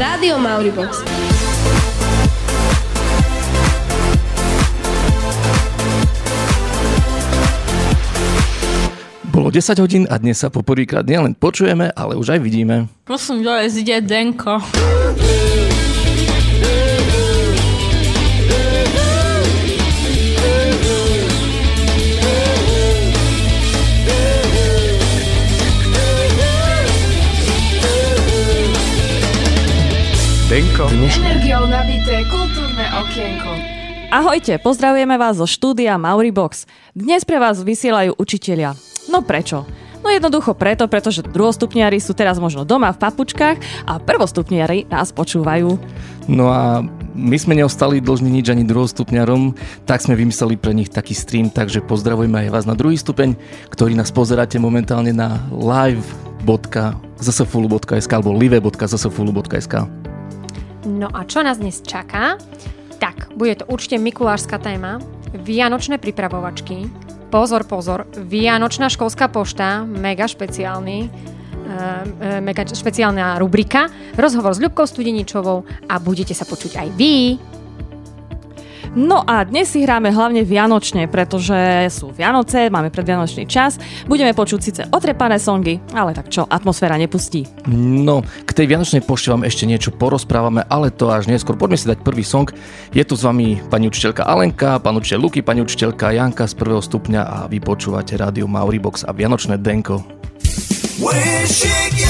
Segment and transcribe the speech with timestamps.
[0.00, 1.04] Rádio Mauribox.
[9.28, 12.88] Bolo 10 hodín a dnes sa poprvýkrát nielen počujeme, ale už aj vidíme.
[13.04, 14.64] Prosím, dole zide Denko.
[30.50, 30.90] Denko.
[30.90, 33.54] Energiou nabité kultúrne okienko.
[34.10, 36.66] Ahojte, pozdravujeme vás zo štúdia Mauribox.
[36.90, 38.74] Dnes pre vás vysielajú učitelia.
[39.06, 39.62] No prečo?
[40.02, 45.78] No jednoducho preto, pretože druhostupniari sú teraz možno doma v papučkách a prvostupniari nás počúvajú.
[46.26, 46.82] No a
[47.14, 49.54] my sme neostali dlžní nič ani druhostupňarom,
[49.86, 53.38] tak sme vymysleli pre nich taký stream, takže pozdravujeme aj vás na druhý stupeň,
[53.70, 59.99] ktorý nás pozeráte momentálne na live.zsfulu.sk alebo live.zsfulu.sk
[60.88, 62.40] No a čo nás dnes čaká?
[62.96, 65.00] Tak, bude to určite mikulášska téma,
[65.36, 66.88] vianočné pripravovačky,
[67.28, 71.08] pozor, pozor, vianočná školská pošta, mega špeciálny, e,
[72.40, 77.14] mega špeciálna rubrika, rozhovor s Ľubkou Studeničovou a budete sa počuť aj vy.
[78.90, 83.78] No a dnes si hráme hlavne Vianočne, pretože sú Vianoce, máme predvianočný čas,
[84.10, 87.46] budeme počuť síce otrepané songy, ale tak čo, atmosféra nepustí.
[87.70, 91.54] No, k tej Vianočnej pošte vám ešte niečo porozprávame, ale to až neskôr.
[91.54, 92.50] Poďme si dať prvý song.
[92.90, 96.82] Je tu s vami pani učiteľka Alenka, pán učiteľ Luky, pani učiteľka Janka z prvého
[96.82, 100.02] stupňa a vy počúvate rádio Mauribox a Vianočné Denko.
[100.98, 102.09] Wishing you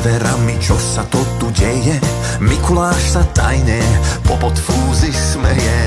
[0.00, 2.00] dverami, čo sa to tu deje?
[2.40, 3.80] Mikuláš sa tajne
[4.24, 5.80] po podfúzi smeje.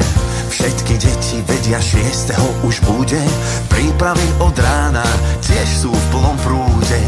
[0.54, 2.38] Všetky deti vedia, 6.
[2.62, 3.18] už bude.
[3.74, 5.06] Prípravy od rána
[5.42, 7.02] tiež sú v plnom prúde.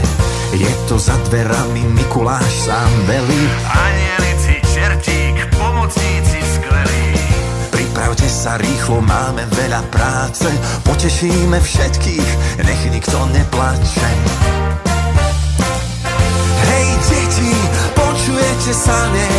[0.57, 3.43] Je to za dverami, Mikuláš sám velí.
[3.69, 7.05] Anielici, čertík, pomocníci skvelí.
[7.69, 10.49] Pripravte sa rýchlo, máme veľa práce.
[10.81, 12.29] Potešíme všetkých,
[12.65, 14.09] nech nikto neplače.
[18.65, 19.29] Počujete sa ne?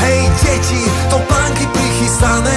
[0.00, 0.82] Hej, deti,
[1.12, 2.56] to pánky prichystané.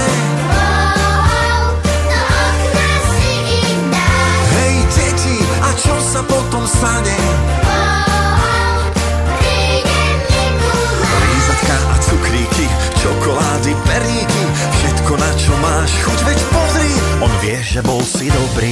[4.56, 7.20] Hej, deti, a čo sa potom stane?
[14.72, 18.72] Všetko na čo máš chuť, veď pozri, on vie, že bol si dobrý.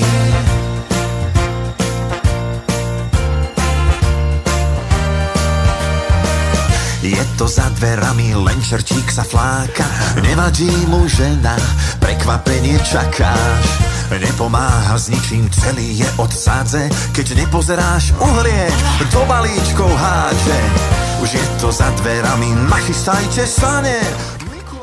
[7.19, 9.83] Je to za dverami, len čertík sa fláka.
[10.23, 11.59] Nevadí mu žena,
[11.99, 13.67] prekvapenie čakáš.
[14.07, 16.87] Nepomáha s ničím, celý je od sádze.
[17.11, 18.71] Keď nepozeráš uhlie,
[19.11, 20.59] do balíčkov hádže
[21.19, 23.99] Už je to za dverami, nachystajte sa ne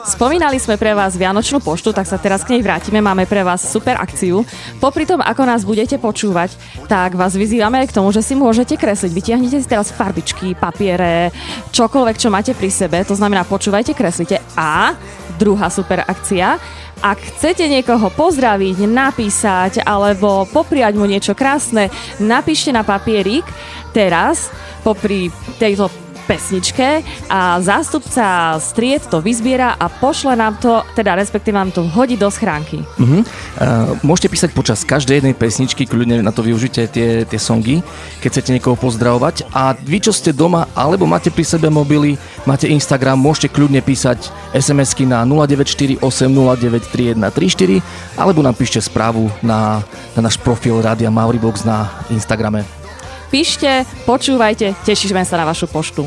[0.07, 3.03] Spomínali sme pre vás Vianočnú poštu, tak sa teraz k nej vrátime.
[3.03, 4.47] Máme pre vás super akciu.
[4.79, 6.55] Popri tom, ako nás budete počúvať,
[6.87, 9.11] tak vás vyzývame k tomu, že si môžete kresliť.
[9.11, 11.35] Vytiahnite si teraz farbičky, papiere,
[11.75, 13.03] čokoľvek, čo máte pri sebe.
[13.03, 14.39] To znamená, počúvajte, kreslite.
[14.55, 14.95] A
[15.43, 16.55] druhá super akcia,
[17.03, 21.91] ak chcete niekoho pozdraviť, napísať alebo popriať mu niečo krásne,
[22.23, 23.45] napíšte na papierik
[23.91, 24.55] teraz
[24.87, 31.71] popri tejto pesničke a zástupca stried to vyzbiera a pošle nám to, teda respektíve nám
[31.71, 32.83] to hodí do schránky.
[32.99, 33.23] Uh-huh.
[33.23, 37.87] Uh, môžete písať počas každej jednej pesničky, kľudne na to využite tie, tie songy,
[38.21, 39.47] keď chcete niekoho pozdravovať.
[39.55, 44.35] A vy, čo ste doma, alebo máte pri sebe mobily, máte Instagram, môžete kľudne písať
[44.53, 47.81] SMS-ky na 0948093134
[48.17, 49.85] alebo nám píšte správu na,
[50.17, 52.86] na náš profil Rádia Mauribox na Instagrame.
[53.27, 56.07] Píšte, počúvajte, tešíme sa na vašu poštu.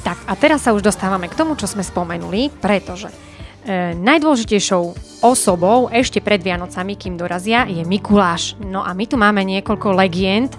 [0.00, 4.82] Tak a teraz sa už dostávame k tomu, čo sme spomenuli, pretože e, najdôležitejšou
[5.20, 8.56] osobou ešte pred Vianocami, kým dorazia, je Mikuláš.
[8.64, 10.56] No a my tu máme niekoľko legend,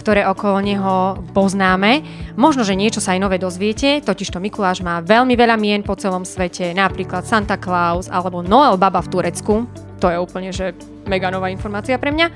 [0.00, 2.00] ktoré okolo neho poznáme.
[2.32, 6.24] Možno, že niečo sa aj nové dozviete, totižto Mikuláš má veľmi veľa mien po celom
[6.24, 9.68] svete, napríklad Santa Claus alebo Noel Baba v Turecku.
[10.00, 10.72] To je úplne, že
[11.04, 12.26] mega nová informácia pre mňa.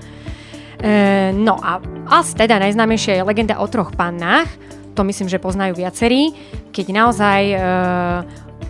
[0.78, 4.46] E, no a asi teda najznámejšia je legenda o troch pannách,
[4.94, 6.34] to myslím, že poznajú viacerí,
[6.70, 7.56] keď naozaj e,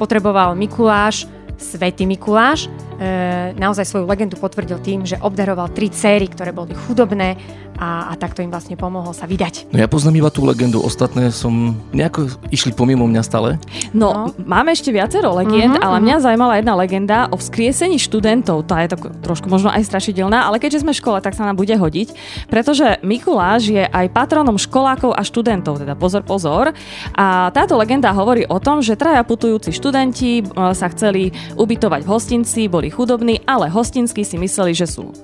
[0.00, 1.28] potreboval Mikuláš,
[1.60, 7.36] svätý Mikuláš, e, naozaj svoju legendu potvrdil tým, že obdaroval tri céry, ktoré boli chudobné
[7.78, 9.70] a, a takto im vlastne pomohol sa vydať.
[9.70, 13.56] No ja poznám iba tú legendu, ostatné som nejako išli pomimo mňa stále.
[13.94, 18.66] No, máme ešte viacero legend, Mhm, ale mňa zaujímala jedna legenda o vzkriesení študentov.
[18.66, 21.54] Tá je tak trošku možno aj strašidelná, ale keďže sme v škole, tak sa nám
[21.54, 22.14] bude hodiť,
[22.50, 26.74] pretože Mikuláš je aj patronom školákov a študentov, teda pozor, pozor.
[27.14, 30.42] A táto legenda hovorí o tom, že traja putujúci študenti e,
[30.74, 35.14] sa chceli ubytovať v hostinci, boli chudobní, ale hostinskí si mysleli, že sú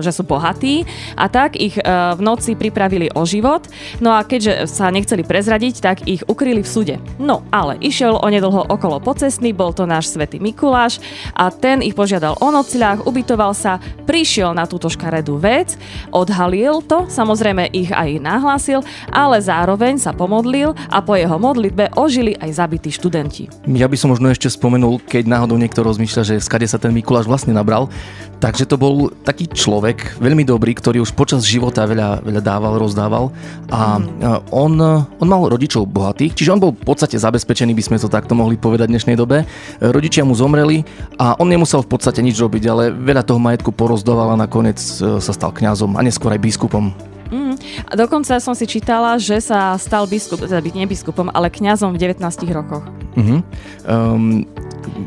[0.00, 1.82] že sú bohatí a tak ich e,
[2.14, 3.66] v noci pripravili o život.
[4.00, 6.96] No a keďže sa nechceli prezradiť, tak ich ukryli v súde.
[7.20, 11.02] No ale išiel onedlho okolo pocestný, bol to náš svätý Mikuláš
[11.36, 15.76] a ten ich požiadal o nocľah, ubytoval sa, prišiel na túto škaredú vec,
[16.14, 22.36] odhalil to, samozrejme ich aj nahlásil, ale zároveň sa pomodlil a po jeho modlitbe ožili
[22.38, 23.50] aj zabití študenti.
[23.68, 27.26] Ja by som možno ešte spomenul, keď náhodou niekto rozmýšľa, že skade sa ten Mikuláš
[27.26, 27.90] vlastne nabral,
[28.38, 33.30] takže to bol taký človek, veľmi dobrý, ktorý už počas života veľa, veľa dával, rozdával
[33.72, 34.52] a mm.
[34.52, 34.72] on,
[35.18, 38.58] on mal rodičov bohatých, čiže on bol v podstate zabezpečený, by sme to takto mohli
[38.58, 39.46] povedať v dnešnej dobe.
[39.80, 40.84] Rodičia mu zomreli
[41.16, 45.18] a on nemusel v podstate nič robiť, ale veľa toho majetku porozdoval a nakoniec e,
[45.22, 46.92] sa stal kňazom a neskôr aj biskupom.
[47.32, 47.56] Mm.
[47.88, 51.98] A dokonca som si čítala, že sa stal biskup, teda byť nebiskupom, ale kňazom v
[51.98, 52.20] 19
[52.52, 52.84] rokoch.
[53.14, 53.40] Uh-huh.
[53.86, 54.44] Um,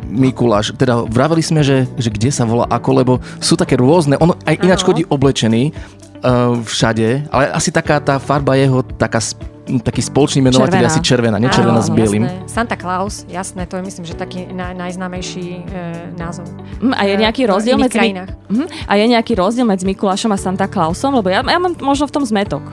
[0.07, 4.33] Mikuláš, teda vraveli sme, že, že kde sa volá ako, lebo sú také rôzne, on
[4.43, 9.43] aj ináč chodí oblečený uh, všade, ale asi taká tá farba jeho, taká, sp-
[9.83, 10.91] taký spoločný menovateľ Červená.
[10.95, 12.23] asi červená, nie červená s Áno, bielým.
[12.23, 12.47] Jasné.
[12.47, 15.61] Santa Claus, jasné, to je myslím, že taký na, najznámejší e,
[16.15, 16.47] názov.
[16.79, 17.99] Mm, a je E, nejaký rozdiel medzi...
[18.47, 18.65] Mhm.
[18.87, 21.19] A je nejaký rozdiel medzi Mikulášom a Santa Clausom?
[21.19, 22.63] Lebo ja, ja mám možno v tom zmetok.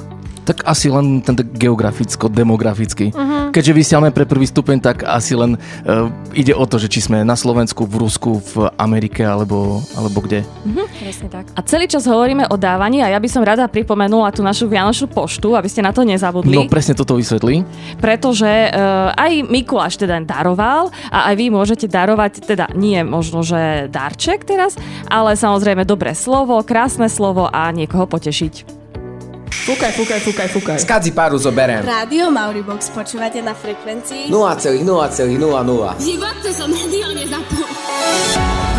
[0.44, 3.11] Tak asi len ten geograficko-demografický.
[3.17, 3.56] Mhm.
[3.56, 7.25] Keďže vysielame pre prvý stupeň, tak asi len uh, ide o to, že či sme
[7.25, 10.44] na Slovensku, v Rusku, v Amerike alebo, alebo kde.
[11.00, 11.44] Presne tak.
[11.55, 15.11] A celý čas hovoríme o dávaní a ja by som rada pripomenula tú našu Vianočnú
[15.11, 16.55] poštu, aby ste na to nezabudli.
[16.55, 17.64] No presne toto vysvetlí.
[18.00, 23.88] pretože uh, aj Mikuláš teda daroval a aj vy môžete darovať, teda nie možno, že
[23.88, 24.76] darček teraz,
[25.08, 28.84] ale samozrejme dobré slovo, krásne slovo a niekoho potešiť.
[29.62, 30.79] Fúkaj, fúkaj, fúkaj, fúkaj.
[30.83, 31.87] Skadzi páru zoberiem.
[31.87, 35.95] Rádio Mauribox počúvate na frekvencii 0,0,00.
[35.95, 38.74] V živote som rádio nezapol.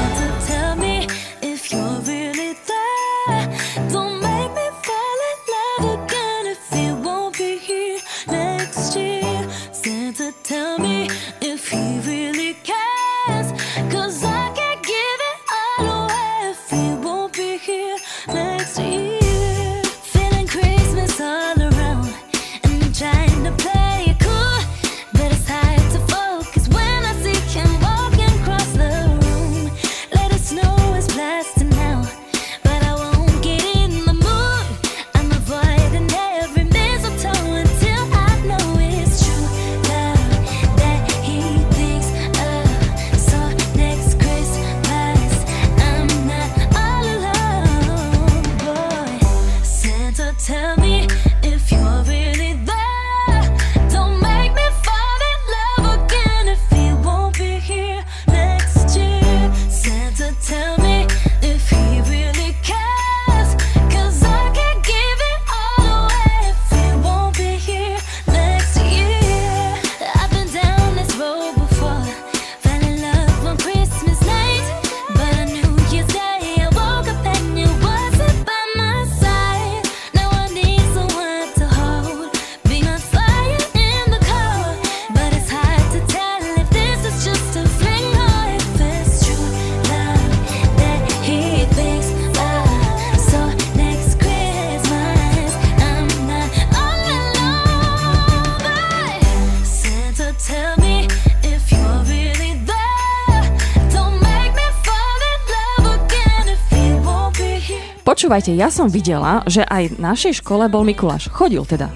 [108.26, 111.30] Počúvajte, ja som videla, že aj v našej škole bol Mikuláš.
[111.30, 111.94] Chodil teda.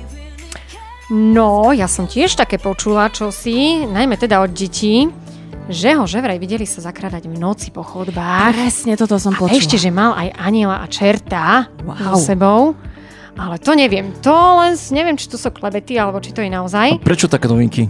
[1.10, 5.10] No, ja som tiež také počula, čo si, najmä teda od detí,
[5.74, 8.54] že ho že vraj videli sa zakrádať v noci po chodbách.
[8.54, 9.58] Presne toto som A počula.
[9.58, 12.14] ešte, že mal aj aniela a čerta Wow.
[12.14, 12.62] so sebou.
[13.34, 14.14] Ale to neviem.
[14.22, 17.02] To len neviem, či to sú klebety, alebo či to je naozaj.
[17.02, 17.90] Prečo také novinky?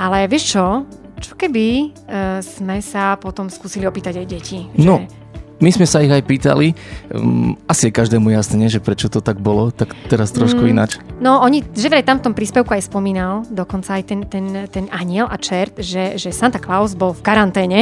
[0.00, 0.88] Ale vieš čo?
[1.20, 4.72] Čo keby uh, sme sa potom skúsili opýtať aj deti?
[4.80, 5.23] No, Že,
[5.62, 6.74] my sme sa ich aj pýtali.
[7.10, 10.70] Um, asi je každému jasné, že prečo to tak bolo, tak teraz trošku Mm.
[10.74, 10.98] ináč.
[11.22, 14.86] no oni, že vraj tam v tom príspevku aj spomínal, dokonca aj ten, ten, ten
[14.90, 17.80] aniel a čert, že, že Santa Claus bol v karanténe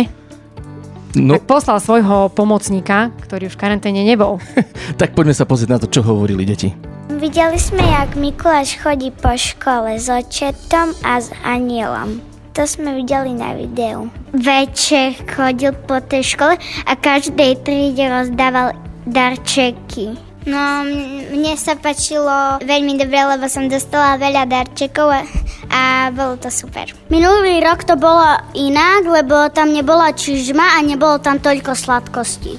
[1.13, 4.41] No, Tak poslal svojho pomocníka, ktorý už v karanténe nebol.
[5.01, 6.73] tak poďme sa pozrieť na to, čo hovorili deti.
[7.13, 12.32] Videli sme, jak Mikuláš chodí po škole s očetom a s anielom.
[12.53, 14.13] To sme videli na videu.
[14.37, 18.77] Večer chodil po tej škole a každej triede rozdával
[19.09, 20.13] darčeky.
[20.43, 20.85] No,
[21.33, 25.23] mne sa páčilo veľmi dobre, lebo som dostala veľa darčekov a,
[25.71, 26.91] a bolo to super.
[27.09, 32.59] Minulý rok to bolo inak, lebo tam nebola čižma a nebolo tam toľko sladkostí.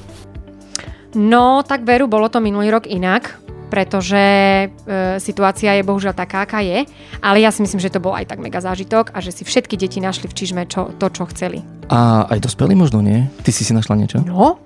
[1.13, 3.42] No, tak veru, bolo to minulý rok inak,
[3.73, 4.67] pretože e,
[5.17, 6.85] situácia je bohužiaľ taká, aká je,
[7.25, 9.81] ale ja si myslím, že to bol aj tak mega zážitok a že si všetky
[9.81, 11.65] deti našli v čižme čo, to, čo chceli.
[11.89, 13.25] A aj dospelí možno, nie?
[13.41, 14.21] Ty si si našla niečo?
[14.21, 14.61] No,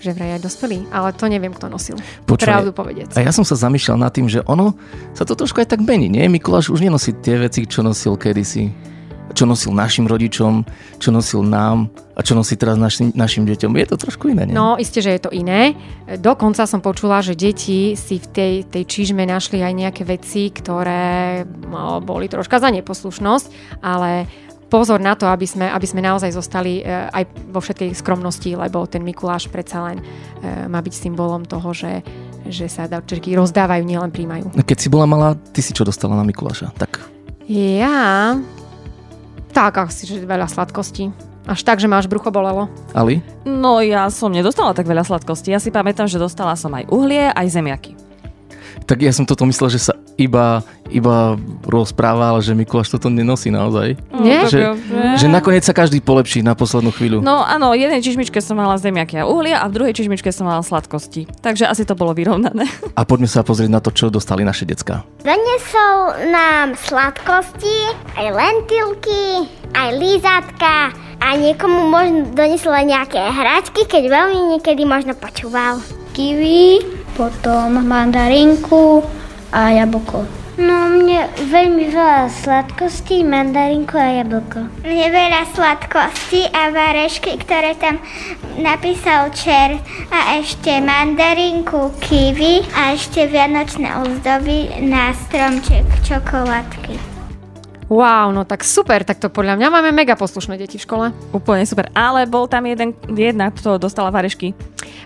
[0.00, 2.00] že vraj aj dospelí, ale to neviem, kto nosil.
[2.24, 3.12] Počúvaj, Pravdu povedec.
[3.12, 4.72] A ja som sa zamýšľal nad tým, že ono
[5.12, 6.24] sa to trošku aj tak mení, nie?
[6.32, 8.72] Mikuláš už nenosí tie veci, čo nosil kedysi.
[9.32, 10.64] Čo nosil našim rodičom,
[10.98, 13.78] čo nosil nám a čo nosí teraz našim, našim deťom.
[13.78, 14.54] Je to trošku iné, nie?
[14.58, 15.78] No, isté, že je to iné.
[16.18, 21.46] Dokonca som počula, že deti si v tej, tej čižme našli aj nejaké veci, ktoré
[21.46, 24.26] no, boli troška za neposlušnosť, ale
[24.66, 28.84] pozor na to, aby sme, aby sme naozaj zostali e, aj vo všetkej skromnosti, lebo
[28.84, 32.04] ten Mikuláš predsa len e, má byť symbolom toho, že,
[32.50, 34.52] že sa darčeky rozdávajú, nielen príjmajú.
[34.58, 36.76] Keď si bola malá, ty si čo dostala na Mikuláša?
[36.76, 37.00] Tak
[37.48, 38.36] Ja...
[39.58, 41.10] Tak, asi, že veľa sladkostí.
[41.42, 42.70] Až tak, že máš brucho bolelo.
[42.94, 43.26] Ali?
[43.42, 45.50] No ja som nedostala tak veľa sladkosti.
[45.50, 47.98] Ja si pamätám, že dostala som aj uhlie, aj zemiaky.
[48.86, 53.94] Tak ja som toto myslel, že sa iba, iba rozprával, že Mikuláš toto nenosí naozaj.
[54.18, 54.50] Nie?
[54.50, 54.74] Že,
[55.16, 57.22] že nakoniec sa každý polepší na poslednú chvíľu.
[57.22, 60.50] No áno, v jednej čižmičke som mala zemiaky a uhlie a v druhej čižmičke som
[60.50, 61.30] mala sladkosti.
[61.38, 62.66] Takže asi to bolo vyrovnané.
[62.98, 65.06] A poďme sa pozrieť na to, čo dostali naše decka.
[65.22, 70.90] Donesol nám sladkosti, aj lentilky, aj lízatka
[71.22, 75.78] a niekomu možno donesol aj nejaké hračky, keď veľmi niekedy možno počúval.
[76.10, 76.82] Kiwi,
[77.14, 79.06] potom mandarinku
[79.52, 80.26] a jablko.
[80.58, 84.66] No mne veľmi veľa sladkostí, mandarinku a jablko.
[84.82, 88.02] Mne veľa sladkostí a varešky, ktoré tam
[88.58, 89.78] napísal čer
[90.10, 97.17] a ešte mandarinku, kiwi a ešte vianočné ozdoby na stromček čokoládky.
[97.88, 101.06] Wow, no tak super, tak to podľa mňa máme mega poslušné deti v škole.
[101.32, 101.88] Úplne super.
[101.96, 104.52] Ale bol tam jeden, jedna, kto dostala varešky.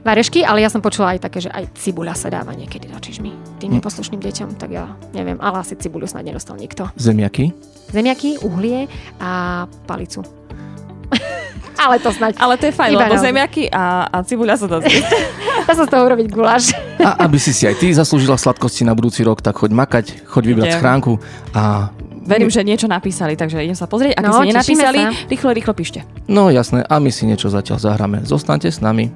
[0.03, 3.31] Varešky, ale ja som počula aj také, že aj cibuľa sa dáva niekedy do čižmy
[3.63, 6.91] tým neposlušným deťom, tak ja neviem, ale asi cibuľu snad nedostal nikto.
[6.99, 7.55] Zemiaky?
[7.95, 8.91] Zemiaky, uhlie
[9.23, 10.27] a palicu.
[11.83, 12.35] ale to snať.
[12.43, 13.27] Ale to je fajn, Iba lebo naozaj.
[13.31, 14.83] zemiaky a, a cibuľa sa dá.
[15.67, 16.75] Dá sa z toho urobiť guláš.
[16.99, 20.43] A aby si si aj ty zaslúžila sladkosti na budúci rok, tak choď makať, choď
[20.51, 20.79] vybrať Idem.
[20.83, 21.13] schránku
[21.55, 24.15] a Verím, že niečo napísali, takže idem sa pozrieť.
[24.15, 25.11] Ak No, si nenapísali, sa.
[25.27, 26.01] rýchlo, rýchlo píšte.
[26.27, 28.23] no jasné, a my si niečo zatiaľ zahráme.
[28.23, 29.11] Zostaňte s nami.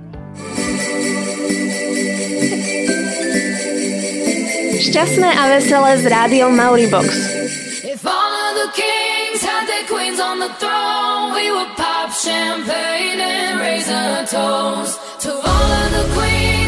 [4.76, 7.08] Šťastné a veselé s rádiom Mauribox.
[7.82, 8.12] If all
[8.44, 13.88] of the kings had their queens on the throne, we would pop champagne and raise
[13.88, 16.65] a toast to all of the queens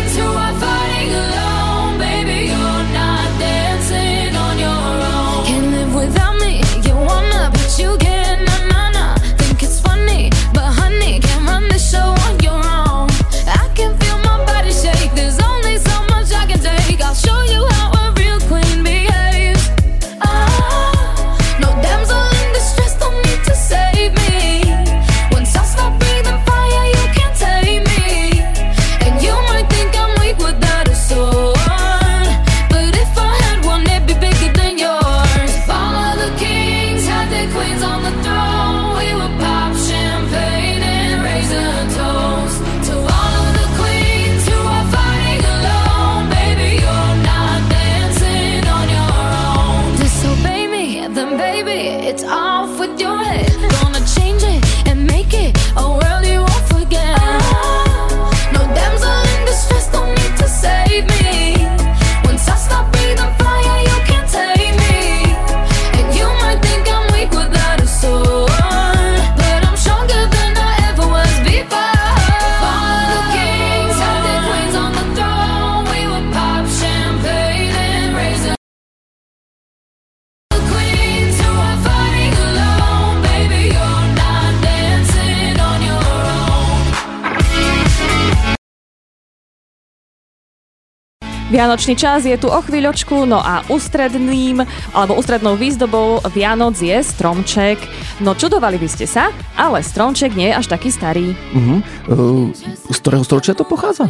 [91.58, 94.62] Vianočný čas je tu o chvíľočku, no a ústredným,
[94.94, 97.82] alebo ústrednou výzdobou Vianoc je stromček.
[98.22, 101.34] No čudovali by ste sa, ale stromček nie je až taký starý.
[101.34, 101.82] Uh-huh.
[102.06, 102.54] Uh,
[102.94, 104.06] z ktorého storočia to pochádza?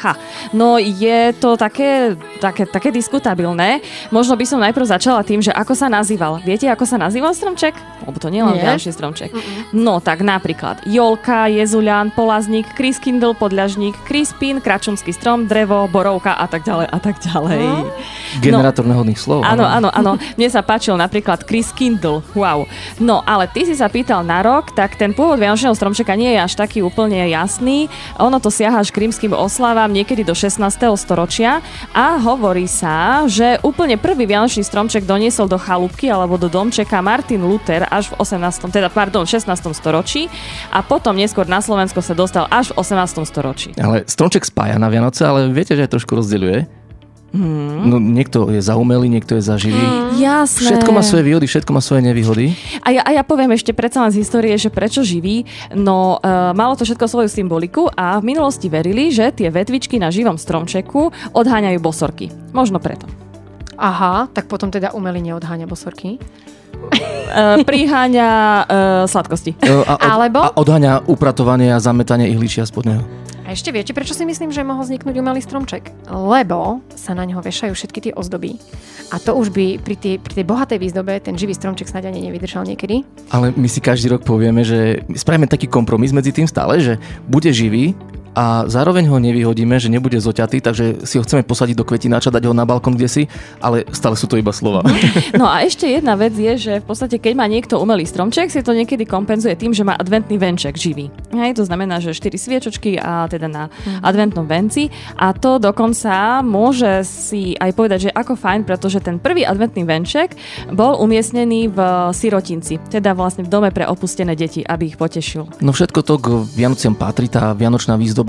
[0.00, 0.16] Ha,
[0.56, 3.84] no je to také, také, také diskutabilné.
[4.08, 6.40] Možno by som najprv začala tým, že ako sa nazýval.
[6.40, 7.76] Viete, ako sa nazýval stromček?
[8.00, 9.30] Lebo to nie je len ďalší stromček.
[9.76, 16.64] No tak napríklad Jolka, Jezuľan, Polazník, Chriskindl, Podľažník, Crispin, Kračumský strom, Drevo, Borovka a tak
[16.64, 17.60] ďalej a tak ďalej.
[18.40, 19.44] Generátor nehodných slov.
[19.44, 20.16] Áno, áno, áno.
[20.40, 22.24] Mne sa páčil napríklad Chris Kindle.
[22.32, 22.64] Wow.
[22.96, 26.40] No, ale ty si sa pýtal na rok, tak ten pôvod Vianočného stromčeka nie je
[26.40, 27.92] až taký úplne jasný.
[28.16, 29.36] Ono to siaha až k rímskym
[29.90, 30.62] oslavám niekedy do 16.
[30.94, 31.58] storočia
[31.90, 37.42] a hovorí sa, že úplne prvý Vianočný stromček doniesol do chalúbky alebo do domčeka Martin
[37.42, 38.70] Luther až v 18.
[38.70, 39.50] teda pardon, 16.
[39.74, 40.30] storočí
[40.70, 43.26] a potom neskôr na Slovensko sa dostal až v 18.
[43.26, 43.74] storočí.
[43.82, 46.79] Ale stromček spája na Vianoce, ale viete, že aj trošku rozdeľuje.
[47.30, 47.86] Hmm.
[47.86, 49.78] No, niekto je za umelý, niekto je za živý.
[50.18, 50.66] Jasné.
[50.66, 52.58] Všetko má svoje výhody, všetko má svoje nevýhody.
[52.82, 55.46] A ja, a ja poviem ešte predsa len z histórie, že prečo živí.
[55.70, 60.10] No, uh, malo to všetko svoju symboliku a v minulosti verili, že tie vetvičky na
[60.10, 62.34] živom stromčeku odháňajú bosorky.
[62.50, 63.06] Možno preto.
[63.78, 66.18] Aha, tak potom teda umelý neodháňa bosorky.
[67.30, 69.54] Uh, priháňa uh, sladkosti.
[69.62, 70.38] E, A, od, Alebo?
[70.42, 73.19] a odháňa upratovanie a zametanie ihličia spodného.
[73.50, 75.90] Ešte viete, prečo si myslím, že mohol vzniknúť umelý stromček?
[76.06, 78.54] Lebo sa na neho vešajú všetky tie ozdoby.
[79.10, 82.30] A to už by pri tej, pri tej bohatej výzdobe ten živý stromček snáď ani
[82.30, 83.02] nevydržal niekedy.
[83.34, 87.50] Ale my si každý rok povieme, že spravíme taký kompromis medzi tým stále, že bude
[87.50, 87.98] živý
[88.34, 92.46] a zároveň ho nevyhodíme, že nebude zoťatý, takže si ho chceme posadiť do kvetináča, dať
[92.46, 93.22] ho na balkón kde si,
[93.58, 94.86] ale stále sú to iba slova.
[95.40, 98.60] No a ešte jedna vec je, že v podstate keď má niekto umelý stromček, si
[98.60, 101.08] to niekedy kompenzuje tým, že má adventný venček živý.
[101.32, 103.72] Hej, to znamená, že 4 sviečočky a teda na
[104.04, 109.48] adventnom venci a to dokonca môže si aj povedať, že ako fajn, pretože ten prvý
[109.48, 110.36] adventný venček
[110.74, 111.78] bol umiestnený v
[112.12, 115.62] sirotinci, teda vlastne v dome pre opustené deti, aby ich potešil.
[115.64, 118.19] No všetko to k Vianociam patrí, tá vianočná výzdoba.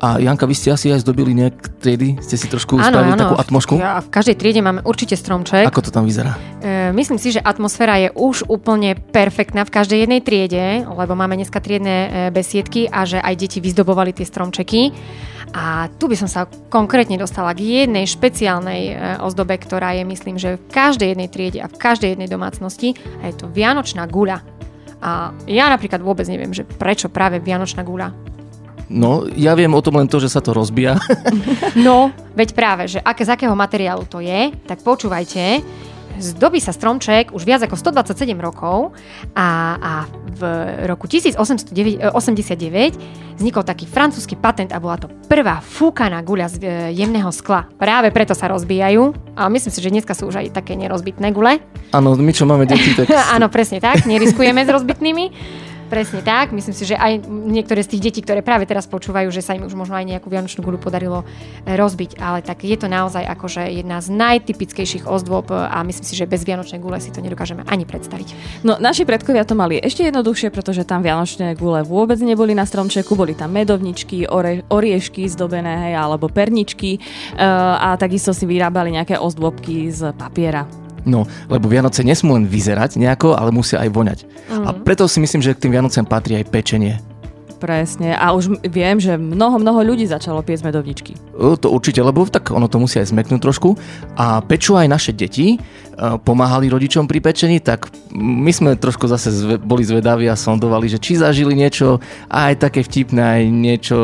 [0.00, 2.20] A Janka, vy ste asi aj zdobili nejak triedy?
[2.20, 3.80] Ste si trošku spravili takú atmosféru?
[3.80, 5.64] Ja, v každej triede máme určite stromček.
[5.68, 6.36] Ako to tam vyzerá?
[6.60, 11.36] E, myslím si, že atmosféra je už úplne perfektná v každej jednej triede, lebo máme
[11.36, 14.92] dneska triedne e, besiedky a že aj deti vyzdobovali tie stromčeky.
[15.56, 18.94] A tu by som sa konkrétne dostala k jednej špeciálnej e,
[19.24, 22.92] ozdobe, ktorá je, myslím, že v každej jednej triede a v každej jednej domácnosti
[23.24, 24.44] a je to Vianočná guľa.
[25.00, 28.35] A ja napríklad vôbec neviem, že prečo práve Vianočná guľa.
[28.86, 30.98] No, ja viem o tom len to, že sa to rozbíja.
[31.76, 35.60] No, veď práve, že aké, z akého materiálu to je, tak počúvajte,
[36.18, 38.96] zdobí sa stromček už viac ako 127 rokov
[39.36, 39.92] a, a
[40.36, 40.42] v
[40.88, 42.08] roku 1889
[43.36, 47.68] vznikol taký francúzsky patent a bola to prvá fúkaná guľa z e, jemného skla.
[47.76, 51.60] Práve preto sa rozbijajú a myslím si, že dneska sú už aj také nerozbitné gule.
[51.92, 53.12] Áno, my čo máme deti, tak...
[53.36, 55.24] Áno, presne tak, neriskujeme s rozbitnými.
[55.86, 59.38] Presne tak, myslím si, že aj niektoré z tých detí, ktoré práve teraz počúvajú, že
[59.38, 62.90] sa im už možno aj nejakú vianočnú guľu podarilo e, rozbiť, ale tak je to
[62.90, 67.22] naozaj akože jedna z najtypickejších ozdôb a myslím si, že bez vianočnej gule si to
[67.22, 68.34] nedokážeme ani predstaviť.
[68.66, 73.14] No, naši predkovia to mali ešte jednoduchšie, pretože tam vianočné gule vôbec neboli na stromčeku,
[73.14, 79.22] boli tam medovničky, ore, oriešky zdobené, hej, alebo perničky uh, a takisto si vyrábali nejaké
[79.22, 80.85] ozdôbky z papiera.
[81.06, 84.18] No, lebo Vianoce nesmú len vyzerať nejako, ale musia aj voňať.
[84.50, 86.98] A preto si myslím, že k tým Vianocem patrí aj pečenie.
[87.56, 88.12] Presne.
[88.12, 91.16] A už viem, že mnoho, mnoho ľudí začalo piesť medovničky.
[91.36, 93.72] To určite, lebo tak ono to musí aj zmeknúť trošku.
[94.20, 95.58] A pečú aj naše deti, e,
[96.20, 101.00] pomáhali rodičom pri pečení, tak my sme trošku zase zve, boli zvedaví a sondovali, že
[101.00, 101.96] či zažili niečo
[102.28, 103.96] aj také vtipné, aj niečo,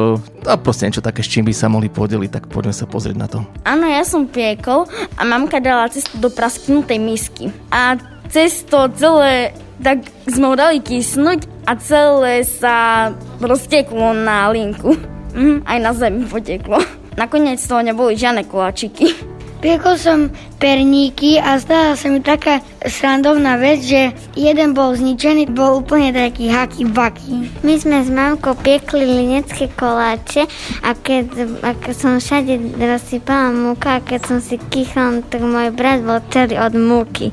[0.48, 3.28] a proste niečo také, s čím by sa mohli podeliť, tak poďme sa pozrieť na
[3.28, 3.44] to.
[3.68, 4.88] Áno, ja som piekol
[5.20, 7.52] a mamka dala cesto do prasknutej misky.
[7.68, 8.00] A
[8.32, 13.10] cesto celé, tak sme ho dali kysnúť a celé sa
[13.42, 14.94] rozteklo na linku.
[15.34, 16.78] Mhm, aj na zemi poteklo.
[17.18, 19.31] Nakoniec toho neboli žiadne koláčiky.
[19.62, 20.26] Piekol som
[20.58, 26.50] perníky a stala sa mi taká srandovná vec, že jeden bol zničený, bol úplne taký
[26.50, 27.46] haky baky.
[27.62, 30.50] My sme s mamkou piekli linecké koláče
[30.82, 31.26] a keď,
[31.62, 36.18] a keď som všade rozsypala múka a keď som si kýchla, tak môj brat bol
[36.34, 37.30] celý od múky.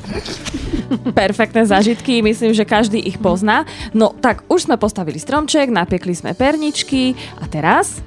[1.17, 3.65] Perfektné zážitky, myslím, že každý ich pozná.
[3.89, 8.05] No tak už sme postavili stromček, napiekli sme perničky a teraz?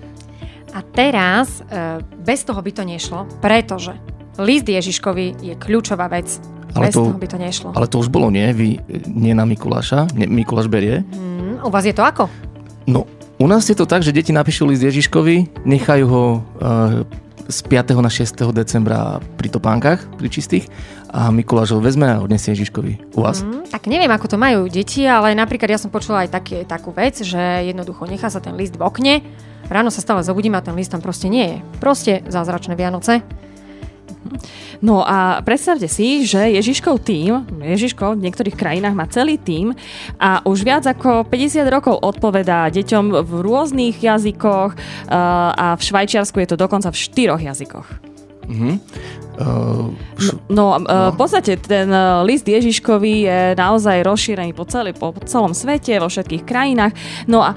[0.73, 3.93] A teraz e, bez toho by to nešlo, pretože
[4.41, 6.41] list Ježiškovi je kľúčová vec.
[6.73, 7.69] Ale bez to- toho by to nešlo.
[7.77, 8.49] Ale to už bolo, nie?
[8.57, 10.09] Vy, e, nie na Mikuláša?
[10.17, 11.05] Nie, Mikuláš berie?
[11.13, 12.33] Mm, u vás je to ako?
[12.89, 13.05] No,
[13.37, 17.05] u nás je to tak, že deti napíšu list Ježiškovi, nechajú ho uh,
[17.45, 17.93] z 5.
[18.01, 18.41] na 6.
[18.57, 20.71] decembra pri Topánkach, pri čistých
[21.13, 23.45] a Mikuláš ho vezme a odnesie Ježiškovi u vás.
[23.45, 26.89] Mm, tak neviem, ako to majú deti, ale napríklad ja som počula aj také, takú
[26.95, 29.15] vec, že jednoducho nechá sa ten list v okne,
[29.69, 31.59] ráno sa stále zobudím a ten list tam proste nie je.
[31.83, 33.21] Proste zázračné Vianoce.
[34.83, 39.75] No a predstavte si, že Ježiškov tým, Ježiško v niektorých krajinách má celý tým
[40.19, 44.81] a už viac ako 50 rokov odpovedá deťom v rôznych jazykoch uh,
[45.53, 48.12] a v Švajčiarsku je to dokonca v štyroch jazykoch.
[48.53, 48.73] Mhm.
[49.33, 49.89] Uh,
[50.53, 51.11] No, no.
[51.11, 56.07] v podstate ten e, list Ježiškovi je naozaj rozšírený po, celý, po celom svete, vo
[56.07, 56.93] všetkých krajinách.
[57.27, 57.57] No a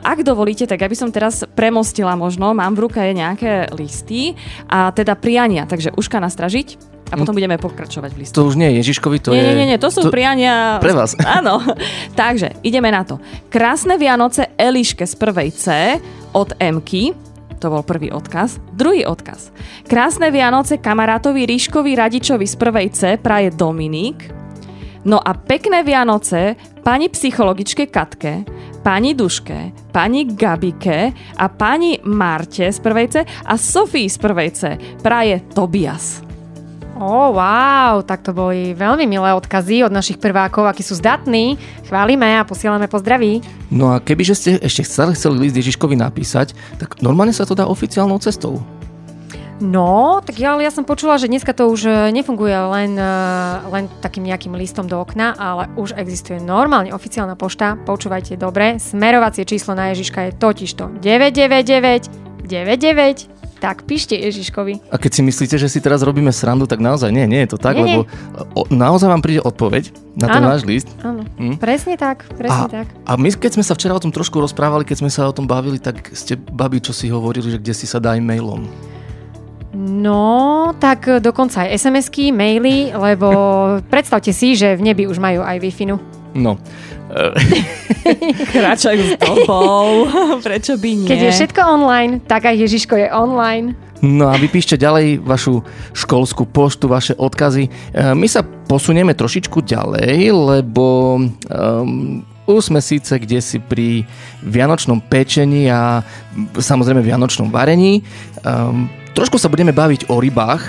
[0.00, 4.32] ak dovolíte, tak aby som teraz premostila možno, mám v ruke nejaké listy
[4.70, 8.34] a teda priania, takže uška nastražiť a potom budeme pokračovať v listu.
[8.34, 9.46] To už nie je Ježiškovi, to nie, je...
[9.46, 10.10] Nie, nie, nie, to sú to...
[10.10, 10.82] priania...
[10.82, 11.14] Pre vás.
[11.38, 11.62] Áno.
[12.18, 13.22] Takže, ideme na to.
[13.46, 15.64] Krásne Vianoce Eliške z prvej C
[16.34, 17.25] od Emky.
[17.60, 18.60] To bol prvý odkaz.
[18.76, 19.48] Druhý odkaz.
[19.88, 24.28] Krásne Vianoce kamarátovi Ríškovi Radičovi z prvej C praje Dominik.
[25.06, 28.42] No a pekné Vianoce pani psychologičke Katke,
[28.82, 34.60] pani Duške, pani Gabike a pani Marte z prvej C a Sofii z prvej C
[34.98, 36.25] praje Tobias.
[36.96, 41.60] Ó, oh, wow, tak to boli veľmi milé odkazy od našich prvákov, akí sú zdatní.
[41.84, 43.44] Chválime a posielame pozdraví.
[43.68, 47.68] No a kebyže ste ešte chceli, chceli list Ježiškovi napísať, tak normálne sa to dá
[47.68, 48.64] oficiálnou cestou.
[49.60, 53.12] No, tak ja, ja som počula, že dneska to už e, nefunguje len, e,
[53.72, 57.80] len takým nejakým listom do okna, ale už existuje normálne oficiálna pošta.
[57.88, 64.92] Počúvajte dobre, smerovacie číslo na Ježiška je totižto 999 99 tak píšte Ježiškovi.
[64.92, 67.58] A keď si myslíte, že si teraz robíme srandu, tak naozaj nie, nie je to
[67.58, 67.98] tak, nie, lebo
[68.52, 70.88] o, naozaj vám príde odpoveď na ten váš list.
[71.00, 71.56] Áno, hm?
[71.56, 72.86] presne tak, presne a, tak.
[73.04, 75.48] A my, keď sme sa včera o tom trošku rozprávali, keď sme sa o tom
[75.48, 78.64] bavili, tak ste, babi, čo si hovorili, že kde si sa dá mailom.
[79.76, 83.28] No, tak dokonca aj SMS-ky, maily, lebo
[83.92, 85.84] predstavte si, že v nebi už majú aj Wi-Fi.
[86.36, 86.56] No.
[88.54, 90.10] Kráčajú s dobou.
[90.46, 91.08] Prečo by nie?
[91.08, 93.78] Keď je všetko online, tak aj Ježiško je online.
[94.04, 95.64] No a vypíšte ďalej vašu
[95.96, 97.64] školskú poštu, vaše odkazy.
[97.66, 97.70] E,
[98.12, 104.04] my sa posunieme trošičku ďalej, lebo um, už sme síce kde si pri
[104.44, 106.04] vianočnom pečení a
[106.60, 108.04] samozrejme vianočnom varení.
[108.44, 110.62] Um, trošku sa budeme baviť o rybách,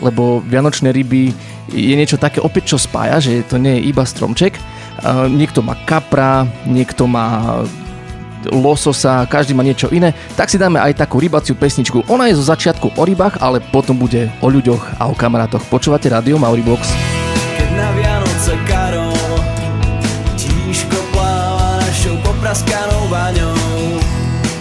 [0.00, 1.30] lebo vianočné ryby
[1.70, 4.58] je niečo také opäť, čo spája, že to nie je iba stromček.
[5.02, 7.58] Uh, niekto má kapra, niekto má
[8.50, 12.06] lososa, každý má niečo iné, tak si dáme aj takú rybaciu pesničku.
[12.10, 15.62] Ona je zo začiatku o rybách, ale potom bude o ľuďoch a o kamarátoch.
[15.70, 16.90] Počúvate rádio Mauribox.
[17.58, 19.38] Keď na Vianoce Karol
[20.34, 24.00] tížko pláva našou popraskanou baňou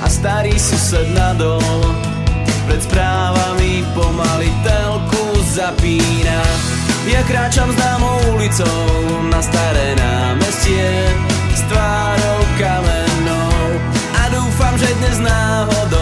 [0.01, 1.61] a starý sused nadol
[2.69, 6.50] pred správami pomaly telku zapína.
[7.11, 8.87] Ja kráčam známou ulicou
[9.27, 11.11] na staré námestie
[11.51, 13.59] s tvárou kamennou
[14.15, 16.00] a dúfam, že dnes náhodou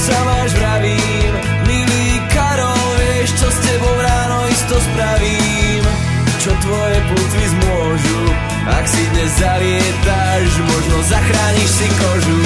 [0.00, 1.32] sa máš vravím,
[1.68, 5.84] milý Karol, vieš čo s tebou ráno isto spravím.
[6.40, 8.22] Čo tvoje plutvy zmôžu,
[8.64, 12.42] ak si dnes zalietáš, možno zachrániš si kožu.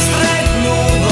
[0.00, 1.07] Stretnúť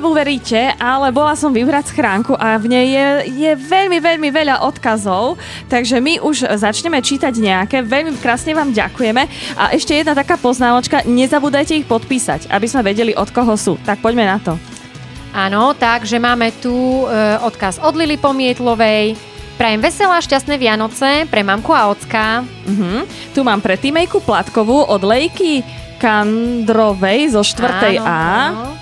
[0.00, 5.36] neuveríte, ale bola som vybrať schránku a v nej je, je veľmi, veľmi veľa odkazov,
[5.68, 7.84] takže my už začneme čítať nejaké.
[7.84, 9.28] Veľmi krásne vám ďakujeme.
[9.60, 13.76] A ešte jedna taká poznámočka, nezabúdajte ich podpísať, aby sme vedeli, od koho sú.
[13.84, 14.56] Tak poďme na to.
[15.36, 19.14] Áno, takže máme tu e, odkaz od Lily Pomietlovej.
[19.60, 22.40] Prajem veselé a šťastné Vianoce pre mamku a ocka.
[22.64, 23.04] Uh-huh.
[23.36, 25.60] Tu mám pre Týmejku Platkovú od Lejky
[26.00, 28.00] Kandrovej zo 4.
[28.00, 28.16] Áno, A.
[28.48, 28.79] áno.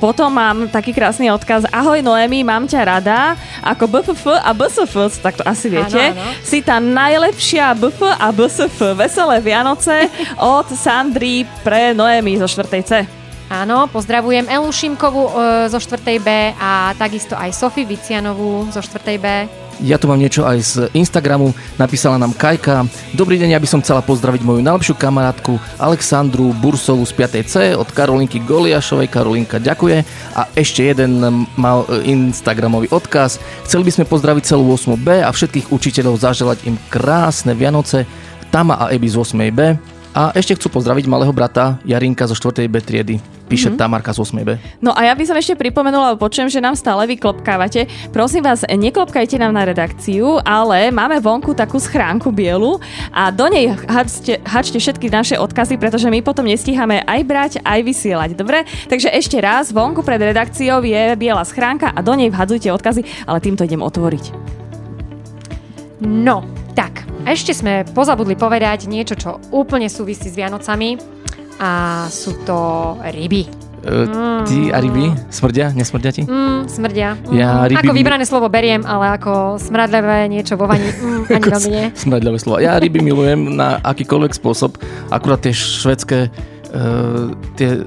[0.00, 5.36] Potom mám taký krásny odkaz Ahoj Noemi, mám ťa rada Ako BFF a BSF, tak
[5.36, 6.40] to asi viete Áno, áno.
[6.40, 10.08] Si tá najlepšia BF a BSF Veselé Vianoce
[10.40, 12.80] od Sandry pre Noemi zo 4.
[12.80, 12.92] C
[13.52, 15.32] Áno, pozdravujem Elu Šimkovú e,
[15.68, 16.00] zo 4.
[16.16, 19.20] B a takisto aj Sofie Vicianovú zo 4.
[19.20, 19.26] B.
[19.84, 22.88] Ja tu mám niečo aj z Instagramu, napísala nám Kajka.
[23.12, 27.44] Dobrý deň, ja by som chcela pozdraviť moju najlepšiu kamarátku Alexandru Bursovú z 5.
[27.44, 29.12] C od Karolinky Goliašovej.
[29.12, 30.00] Karolinka ďakuje.
[30.40, 31.20] A ešte jeden
[31.60, 33.36] mal e, Instagramový odkaz.
[33.68, 34.96] Chceli by sme pozdraviť celú 8.
[34.96, 38.08] B a všetkých učiteľov zaželať im krásne Vianoce.
[38.48, 39.93] Tama a Ebi z 8.
[40.14, 42.70] A ešte chcú pozdraviť malého brata Jarinka zo 4.
[42.70, 43.18] B triedy.
[43.50, 43.76] Píše Mhm.
[43.76, 43.82] mm-hmm.
[43.82, 44.46] Tamarka z 8.
[44.46, 44.50] B.
[44.78, 47.90] No a ja by som ešte pripomenula, lebo počujem, že nám stále vy klopkávate.
[48.14, 52.78] Prosím vás, neklopkajte nám na redakciu, ale máme vonku takú schránku bielu
[53.10, 57.80] a do nej hačte, hačte všetky naše odkazy, pretože my potom nestíhame aj brať, aj
[57.84, 58.30] vysielať.
[58.38, 58.64] Dobre?
[58.86, 63.42] Takže ešte raz, vonku pred redakciou je biela schránka a do nej vhadzujte odkazy, ale
[63.44, 64.32] týmto idem otvoriť.
[66.00, 66.42] No,
[66.74, 71.00] tak, a ešte sme pozabudli povedať niečo, čo úplne súvisí s Vianocami
[71.58, 72.58] a sú to
[73.00, 73.48] ryby.
[73.84, 74.08] E,
[74.48, 75.72] ty a ryby smrdia?
[75.76, 76.22] Nesmrdia ti?
[76.24, 77.16] Mm, smrdia.
[77.20, 77.36] Mm.
[77.36, 81.70] Ja ryby- Ako vybrané slovo beriem, ale ako smradľavé niečo vo vani, mm, ani veľmi
[81.70, 81.86] nie.
[81.92, 82.64] Smradľavé slova.
[82.64, 84.80] Ja ryby milujem na akýkoľvek spôsob.
[85.12, 86.32] Akurát tie švedské
[86.72, 87.28] uh,
[87.60, 87.84] tie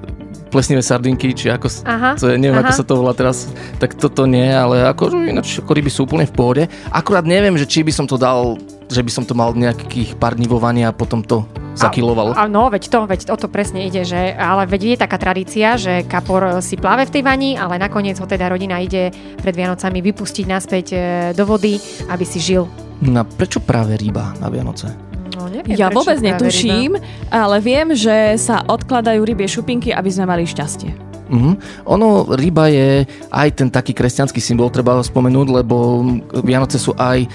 [0.47, 2.71] plesnivé sardinky, či ako, Aha, to je, neviem, aha.
[2.71, 3.51] ako sa to volá teraz,
[3.83, 6.63] tak toto nie, ale ako, ináč ako ryby sú úplne v pohode.
[6.87, 8.55] Akurát neviem, že či by som to dal,
[8.87, 11.43] že by som to mal nejakých pár dní vo vani a potom to
[11.77, 12.33] zakilovalo.
[12.33, 15.77] A, no, veď to, veď o to presne ide, že, ale veď je taká tradícia,
[15.77, 20.01] že kapor si pláve v tej vani, ale nakoniec ho teda rodina ide pred Vianocami
[20.01, 20.97] vypustiť naspäť e,
[21.37, 21.77] do vody,
[22.09, 22.65] aby si žil.
[23.05, 24.89] No a prečo práve ryba na Vianoce?
[25.37, 27.29] No, neviem, Ja vôbec netuším, ryba.
[27.29, 31.06] ale viem, že sa odkladajú rybie šupinky, aby sme mali šťastie.
[31.27, 31.51] Mhm.
[31.91, 36.03] Ono, ryba je aj ten taký kresťanský symbol, treba ho spomenúť, lebo
[36.43, 37.27] Vianoce sú aj e,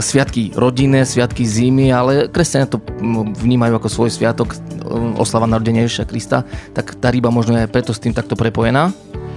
[0.00, 2.80] sviatky rodinné, sviatky zimy, ale kresťania to
[3.40, 4.58] vnímajú ako svoj sviatok, e,
[5.20, 8.92] oslava narodenia Ježiša Krista, tak tá ryba možno je preto s tým takto prepojená.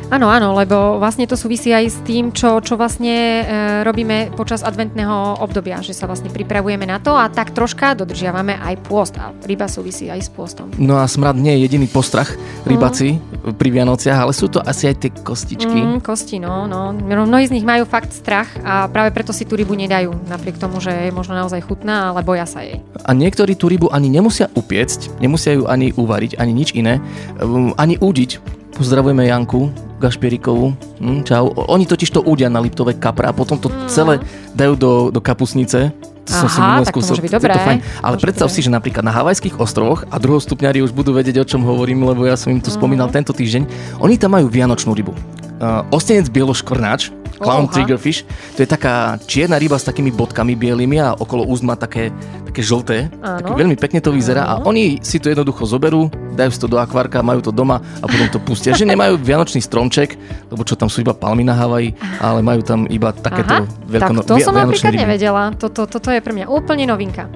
[0.09, 3.43] Áno, áno, lebo vlastne to súvisí aj s tým, čo, čo vlastne e,
[3.85, 8.89] robíme počas adventného obdobia, že sa vlastne pripravujeme na to a tak troška dodržiavame aj
[8.89, 10.73] pôst a ryba súvisí aj s pôstom.
[10.81, 12.33] No a smrad nie je jediný postrach
[12.65, 13.21] rybaci
[13.53, 15.77] pri Vianociach, ale sú to asi aj tie kostičky.
[15.77, 16.89] Mm, kosti, no, no.
[16.97, 20.81] Mnohí z nich majú fakt strach a práve preto si tú rybu nedajú, napriek tomu,
[20.81, 22.81] že je možno naozaj chutná, ale boja sa jej.
[23.05, 26.97] A niektorí tú rybu ani nemusia upiecť, nemusia ju ani uvariť, ani nič iné,
[27.37, 28.57] um, ani údiť.
[28.79, 30.71] Pozdravujeme Janku Gašpierikovú.
[31.03, 31.51] Hm, čau.
[31.67, 34.23] Oni totiž to údia na Liptové kapra a potom to celé
[34.55, 35.91] dajú do, do kapusnice.
[36.23, 37.59] To som si Aha, tak to môže byť to dobré.
[37.59, 37.79] fajn.
[37.99, 41.43] Ale Môže predstav byť si, že napríklad na Havajských ostrovoch a druhostupňári už budú vedieť,
[41.43, 43.67] o čom hovorím, lebo ja som im tu spomínal tento týždeň.
[43.99, 45.11] Oni tam majú vianočnú rybu.
[45.59, 47.73] Uh, ostenec bieloškvrnáč, clown Oha.
[47.75, 48.23] triggerfish,
[48.55, 52.15] to je taká čierna ryba s takými bodkami bielými a okolo úst má také,
[52.47, 53.11] také žlté.
[53.19, 53.43] Áno.
[53.43, 56.79] Tak veľmi pekne to vyzerá a oni si to jednoducho zoberú, dajú si to do
[56.79, 58.71] akvárka, majú to doma a potom to pustia.
[58.71, 60.15] Že nemajú vianočný stromček,
[60.47, 61.91] lebo čo tam sú iba palmy na Havaji,
[62.23, 65.03] ale majú tam iba takéto veľkono, tak to vi- som napríklad ryby.
[65.03, 65.43] nevedela.
[65.59, 67.27] Toto, toto je pre mňa úplne novinka.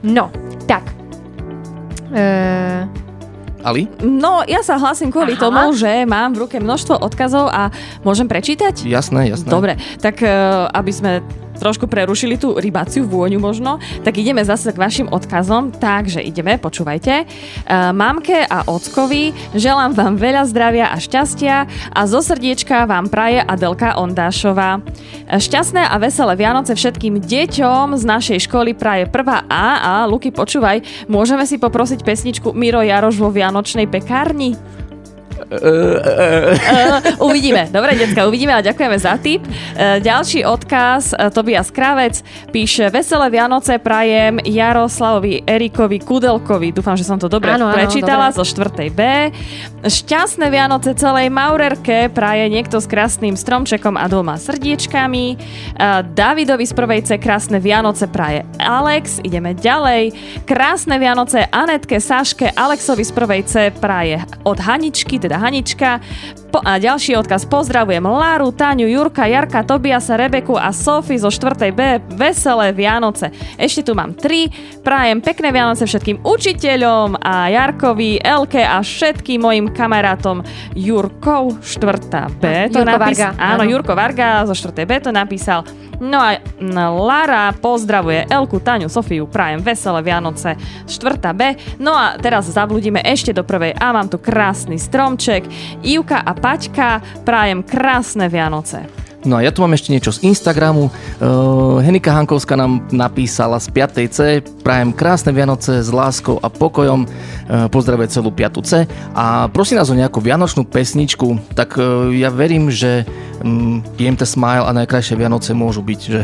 [0.00, 0.32] No,
[0.64, 0.96] tak.
[2.08, 2.24] E,
[3.68, 3.84] Ali?
[4.00, 5.42] No, ja sa hlásim kvôli Aha.
[5.44, 7.68] tomu, že mám v ruke množstvo odkazov a
[8.00, 8.88] môžem prečítať?
[8.88, 9.48] Jasné, jasné.
[9.52, 10.30] Dobre, tak e,
[10.72, 11.12] aby sme
[11.58, 15.74] trošku prerušili tú rybáciu vôňu možno, tak ideme zase k vašim odkazom.
[15.74, 17.14] Takže ideme, počúvajte.
[17.22, 17.26] E,
[17.92, 21.56] Mamke a ockovi želám vám veľa zdravia a šťastia
[21.92, 24.80] a zo srdiečka vám praje Adelka Ondášová.
[25.26, 30.30] E, Šťastné a veselé Vianoce všetkým deťom z našej školy praje prvá A a Luky,
[30.30, 34.78] počúvaj, môžeme si poprosiť pesničku Miro Jaroš vo Vianočnej pekárni?
[35.46, 37.70] Uh, uvidíme.
[37.70, 39.46] Dobre, detka, uvidíme a ďakujeme za tip.
[39.46, 42.20] Uh, ďalší odkaz, uh, Tobias Kravec
[42.50, 46.74] píše Veselé Vianoce prajem Jaroslavovi Erikovi Kudelkovi.
[46.74, 48.38] Dúfam, že som to dobre Áno, áno, prečítala dobre.
[48.42, 48.90] zo 4.
[48.90, 49.00] B.
[49.86, 55.24] Šťastné Vianoce celej Maurerke praje niekto s krásnym stromčekom a dvoma srdiečkami.
[55.78, 59.22] Uh, Davidovi z prvej C krásne Vianoce praje Alex.
[59.22, 60.10] Ideme ďalej.
[60.42, 66.00] Krásne Vianoce Anetke, Saške, Alexovi z prvej C praje od Haničky, teda Hanička.
[66.48, 67.44] Po, a ďalší odkaz.
[67.44, 71.68] Pozdravujem Láru, Táňu, Jurka, Jarka, Tobiasa, Rebeku a Sofi zo 4.
[71.76, 72.00] B.
[72.16, 73.28] Veselé Vianoce.
[73.60, 74.48] Ešte tu mám tri.
[74.80, 80.40] Prajem pekné Vianoce všetkým učiteľom a Jarkovi, Elke a všetkým mojim kamarátom
[80.72, 82.32] Jurkov 4.
[82.40, 82.72] B.
[82.72, 83.62] To Jurko napís- Varga, Áno.
[83.68, 84.88] Jurko Varga zo 4.
[84.88, 85.68] B to napísal.
[85.98, 90.54] No a mm, Lara pozdravuje Elku, Taňu, Sofiu, prajem veselé Vianoce
[90.86, 91.18] 4.
[91.34, 91.42] B.
[91.76, 94.78] No a teraz zabludíme ešte do prvej A, mám tu krásny
[95.18, 95.50] stromček.
[95.82, 98.86] Ivka a Paťka, prajem krásne Vianoce.
[99.26, 100.94] No a ja tu mám ešte niečo z Instagramu.
[101.18, 104.14] Uh, Henika Hankovská nám napísala z 5.
[104.14, 104.18] C.
[104.62, 107.02] Prajem krásne Vianoce s láskou a pokojom.
[107.02, 108.62] Uh, pozdravuje celú 5.
[108.62, 108.86] C.
[109.18, 111.34] A prosím nás o nejakú vianočnú pesničku.
[111.58, 113.02] Tak uh, ja verím, že
[113.42, 116.22] um, IMT Smile a najkrajšie Vianoce môžu byť, že?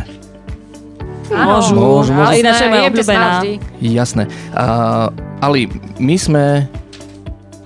[1.35, 2.30] Môžu, Môžu, môžu.
[2.30, 3.28] ale ináč je moja obľúbená.
[3.83, 4.22] Jasné.
[4.54, 5.11] Uh,
[5.42, 6.44] Ali, my sme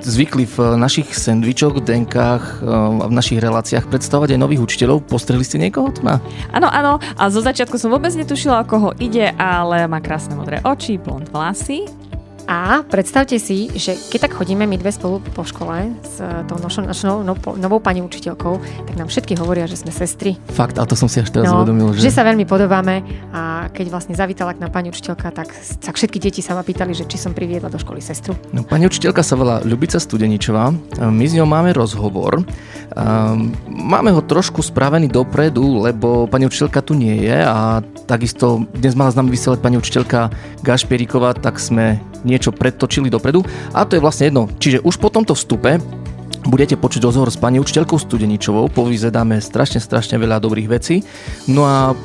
[0.02, 5.06] zvykli v našich sendvičoch, denkách uh, a v našich reláciách predstavovať aj nových učiteľov.
[5.06, 6.22] Postrehli ste niekoho tu na?
[6.54, 7.02] Áno, áno.
[7.18, 11.26] A zo začiatku som vôbec netušila, o koho ide, ale má krásne modré oči, blond
[11.30, 12.07] vlasy.
[12.48, 16.16] A predstavte si, že keď tak chodíme my dve spolu po škole s
[16.48, 18.56] tou našou, našou no, novou pani učiteľkou,
[18.88, 20.40] tak nám všetky hovoria, že sme sestry.
[20.56, 22.16] Fakt, ale to som si až teraz No, uvedomil, že že...
[22.16, 23.04] sa veľmi podobáme
[23.36, 26.96] a keď vlastne zavítala k nám pani učiteľka, tak, tak všetky deti sa ma pýtali,
[26.96, 28.32] že či som priviedla do školy sestru.
[28.56, 30.72] No, pani učiteľka sa volá Ľubica Studeničová.
[31.04, 32.40] My s ňou máme rozhovor.
[32.96, 38.96] Um, máme ho trošku spravený dopredu, lebo pani učiteľka tu nie je a takisto dnes
[38.96, 40.32] mala s nami vysielať pani učiteľka
[40.64, 42.00] Gašpieriková, tak sme
[42.38, 43.42] niečo predtočili dopredu
[43.74, 44.46] a to je vlastne jedno.
[44.46, 45.82] Čiže už po tomto vstupe
[46.46, 51.02] budete počuť rozhovor s pani učiteľkou Studeničovou, povyzedáme strašne, strašne veľa dobrých vecí.
[51.50, 51.98] No a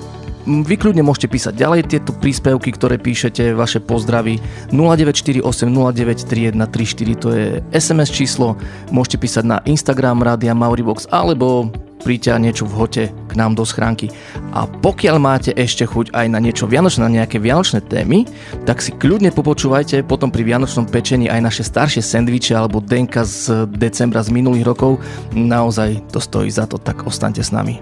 [0.44, 4.44] vy kľudne môžete písať ďalej tieto príspevky, ktoré píšete, vaše pozdravy
[4.76, 8.60] 0948 093134, to je SMS číslo,
[8.92, 11.72] môžete písať na Instagram Rádia Mauribox alebo
[12.04, 14.12] príďte a niečo v hote k nám do schránky.
[14.52, 18.28] A pokiaľ máte ešte chuť aj na niečo vianočné, na nejaké vianočné témy,
[18.68, 23.66] tak si kľudne popočúvajte potom pri vianočnom pečení aj naše staršie sendviče alebo denka z
[23.72, 25.00] decembra z minulých rokov.
[25.32, 27.80] Naozaj to stojí za to, tak ostaňte s nami.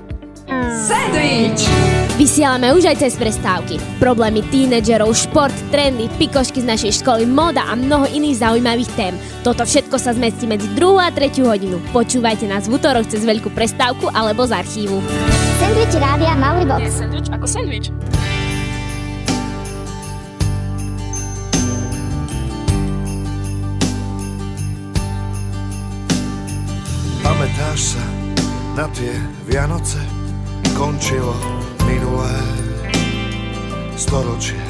[0.71, 2.00] Sandwich!
[2.21, 3.81] Vysielame už aj cez prestávky.
[3.97, 9.17] Problémy tínedžerov, šport, trendy, pikošky z našej školy, moda a mnoho iných zaujímavých tém.
[9.41, 11.81] Toto všetko sa zmestí medzi 2 a 3 hodinu.
[11.89, 15.01] Počúvajte nás v útorok cez veľkú prestávku alebo z archívu.
[15.57, 16.85] Sandwich rádia Mauribox.
[16.85, 17.89] Je sandwich ako sandwich.
[27.25, 28.03] Pamätáš sa
[28.77, 29.09] na tie
[29.49, 29.97] Vianoce?
[30.77, 31.33] Končilo
[31.91, 32.35] minulé
[33.99, 34.63] storočie.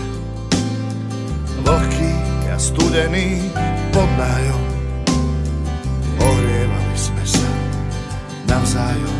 [1.61, 2.13] Vlhký
[2.49, 3.53] a studený
[3.93, 4.63] pod nájom.
[6.17, 7.49] Ohrievali sme sa
[8.49, 9.17] navzájom.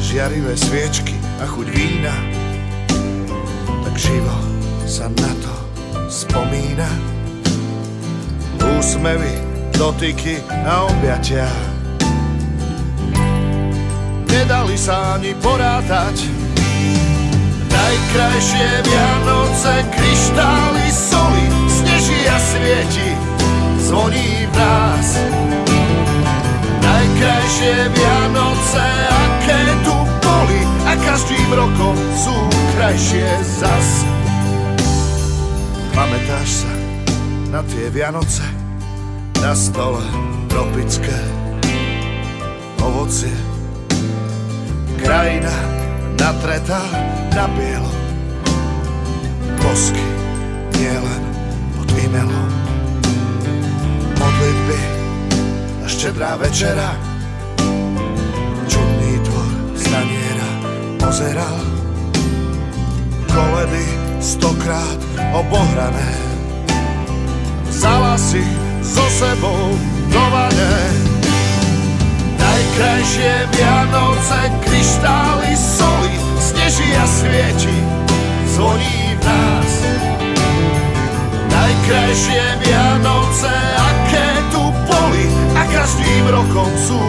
[0.00, 2.16] Žiarivé sviečky a chuť vína.
[3.84, 4.36] Tak živo
[4.88, 5.54] sa na to
[6.08, 6.88] spomína.
[8.80, 9.36] Úsmevy,
[9.76, 11.71] dotyky a objatia.
[14.52, 16.28] Nedali sa ani porátať.
[17.72, 23.16] Najkrajšie Vianoce, kryštály soli, sneží a svieti,
[23.80, 25.08] zvoní v nás.
[26.84, 32.36] Najkrajšie Vianoce, aké tu boli, a každým rokom sú
[32.76, 34.04] krajšie zas.
[35.96, 36.72] Pamätáš sa
[37.48, 38.44] na tie Vianoce?
[39.40, 40.04] Na stole
[40.52, 41.16] tropické
[42.84, 43.51] ovocie.
[45.02, 45.50] Krajina
[46.14, 46.78] natretá
[47.34, 47.90] na bielo.
[49.58, 50.06] Bosky
[50.78, 51.22] nielen
[51.74, 52.50] pod imelom.
[54.14, 54.80] Modlitby
[55.82, 56.94] a štedrá večera.
[58.70, 60.50] Čudný tvor staniera
[61.02, 61.58] pozeral.
[63.26, 63.86] Koledy
[64.22, 64.98] stokrát
[65.34, 66.14] obohrané.
[67.66, 68.46] Vzala si
[68.86, 69.74] so sebou
[70.14, 71.11] do vane.
[72.52, 77.76] Najkrajšie Vianoce, kryštály soli, sneží a svieti,
[78.52, 79.72] zvoní v nás.
[81.48, 85.24] Najkrajšie Vianoce, aké tu boli,
[85.56, 87.00] a každým rokom sú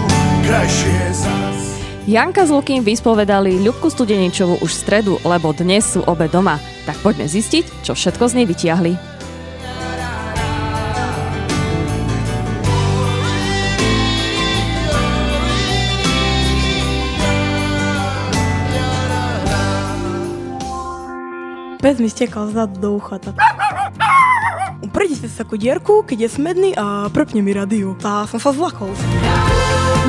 [0.48, 1.60] krajšie zás.
[2.08, 6.56] Janka s Lukým vyspovedali Ľubku Studeničovu už v stredu, lebo dnes sú obe doma.
[6.88, 9.13] Tak poďme zistiť, čo všetko z nej vytiahli.
[21.94, 23.22] Pes mi stekal zad do ucha.
[23.22, 23.38] Tak.
[24.90, 27.94] Prejdite sa takú dierku, keď je smedný a prepne mi rádiu.
[28.02, 28.90] A som sa zlakol.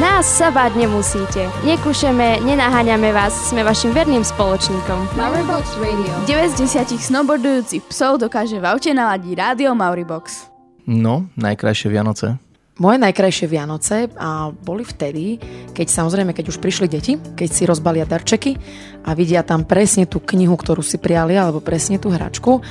[0.01, 1.45] Nás sa báť nemusíte.
[1.69, 5.13] Nekúšeme, nenaháňame vás, sme vašim verným spoločníkom.
[5.13, 6.09] Mauribox Radio.
[6.25, 10.49] 9 z 10 snowboardujúcich psov dokáže v aute naladiť rádio Mauribox.
[10.89, 12.41] No, najkrajšie Vianoce.
[12.75, 15.39] Moje najkrajšie Vianoce a boli vtedy,
[15.71, 18.59] keď samozrejme, keď už prišli deti, keď si rozbalia darčeky
[19.07, 22.67] a vidia tam presne tú knihu, ktorú si prijali, alebo presne tú hračku.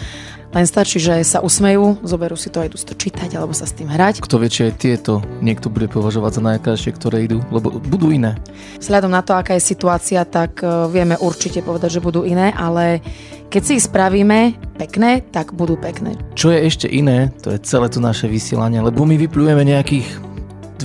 [0.54, 3.66] Len stačí, že sa usmejú, zoberú si to a idú si to čítať alebo sa
[3.66, 4.22] s tým hrať.
[4.22, 8.38] Kto vie, či aj tieto niekto bude považovať za najkrajšie, ktoré idú, lebo budú iné.
[8.78, 13.02] Vzhľadom na to, aká je situácia, tak e, vieme určite povedať, že budú iné, ale
[13.50, 16.14] keď si ich spravíme pekné, tak budú pekné.
[16.38, 20.06] Čo je ešte iné, to je celé to naše vysielanie, lebo my vyplujeme nejakých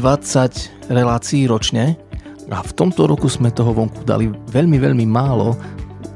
[0.00, 2.00] 20 relácií ročne
[2.48, 5.52] a v tomto roku sme toho vonku dali veľmi, veľmi málo,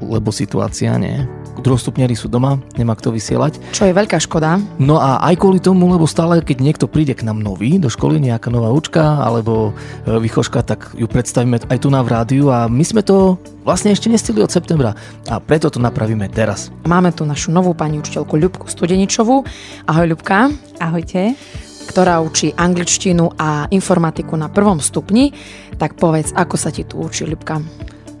[0.01, 1.42] lebo situácia nie.
[1.59, 3.61] Druhostupňari sú doma, nemá kto vysielať.
[3.75, 4.57] Čo je veľká škoda.
[4.81, 8.17] No a aj kvôli tomu, lebo stále, keď niekto príde k nám nový do školy,
[8.17, 9.71] nejaká nová učka alebo
[10.07, 13.93] e, vychoška, tak ju predstavíme aj tu na v rádiu a my sme to vlastne
[13.93, 14.97] ešte nestili od septembra
[15.29, 16.73] a preto to napravíme teraz.
[16.89, 19.45] Máme tu našu novú pani učiteľku Ľubku Studeničovú.
[19.85, 20.49] Ahoj Ľubka.
[20.81, 21.37] Ahojte
[21.83, 25.35] ktorá učí angličtinu a informatiku na prvom stupni.
[25.75, 27.59] Tak povedz, ako sa ti tu učí, Ľubka?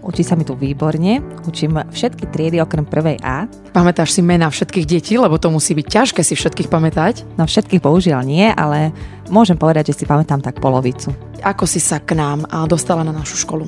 [0.03, 3.47] Učí sa mi tu výborne, učím všetky triedy okrem prvej A.
[3.71, 7.23] Pamätáš si mená všetkých detí, lebo to musí byť ťažké si všetkých pamätať?
[7.39, 8.91] No všetkých bohužiaľ nie, ale
[9.31, 11.15] môžem povedať, že si pamätám tak polovicu.
[11.39, 13.63] Ako si sa k nám a dostala na našu školu?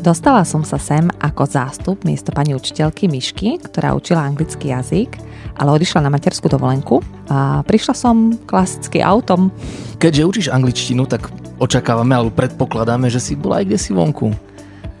[0.00, 5.20] Dostala som sa sem ako zástup miesto pani učiteľky Myšky, ktorá učila anglický jazyk,
[5.60, 9.52] ale odišla na materskú dovolenku a prišla som klasicky autom.
[10.00, 11.28] Keďže učíš angličtinu, tak
[11.60, 14.51] očakávame alebo predpokladáme, že si bola aj kde si vonku.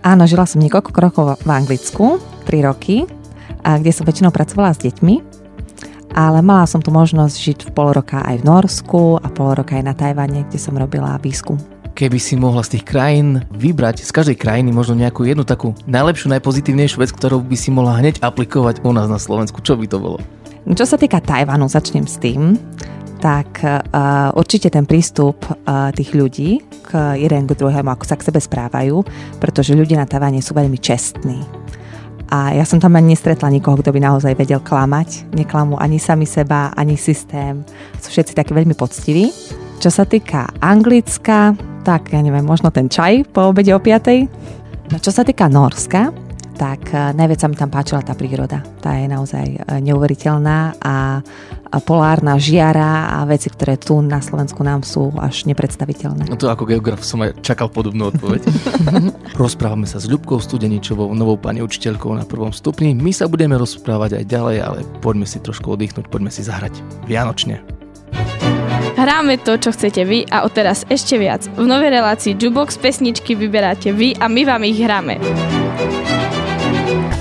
[0.02, 2.18] Áno, žila som niekoľko krokov v Anglicku,
[2.50, 3.06] 3 roky,
[3.62, 5.22] a kde som väčšinou pracovala s deťmi,
[6.18, 9.78] ale mala som tu možnosť žiť v pol roka aj v Norsku a pol roka
[9.78, 11.54] aj na Tajvane, kde som robila výskum.
[11.94, 16.34] Keby si mohla z tých krajín vybrať, z každej krajiny možno nejakú jednu takú najlepšiu,
[16.34, 20.02] najpozitívnejšiu vec, ktorú by si mohla hneď aplikovať u nás na Slovensku, čo by to
[20.02, 20.18] bolo?
[20.66, 22.58] Čo sa týka Tajvanu, začnem s tým,
[23.22, 28.26] tak uh, určite ten prístup uh, tých ľudí k jeden k druhému, ako sa k
[28.26, 29.06] sebe správajú,
[29.38, 31.38] pretože ľudia na Tajvane sú veľmi čestní.
[32.34, 35.30] A ja som tam ani nestretla nikoho, kto by naozaj vedel klamať.
[35.36, 37.62] Neklamú ani sami seba, ani systém.
[38.00, 39.30] Sú všetci takí veľmi poctiví.
[39.78, 41.52] Čo sa týka Anglicka,
[41.84, 44.90] tak ja neviem, možno ten čaj po obede o 5.
[44.90, 46.08] No čo sa týka Norska,
[46.56, 48.64] tak najviac sa mi tam páčila tá príroda.
[48.80, 51.20] Tá je naozaj neuveriteľná a
[51.80, 56.28] polárna žiara a veci, ktoré tu na Slovensku nám sú až nepredstaviteľné.
[56.28, 58.44] No to ako geograf som aj čakal podobnú odpoveď.
[59.40, 62.92] Rozprávame sa s Ľubkou Studeničovou, novou pani učiteľkou na prvom stupni.
[62.92, 67.64] My sa budeme rozprávať aj ďalej, ale poďme si trošku oddychnúť, poďme si zahrať Vianočne.
[68.92, 71.48] Hráme to, čo chcete vy a odteraz ešte viac.
[71.56, 75.16] V novej relácii Jubox pesničky vyberáte vy a my vám ich hráme.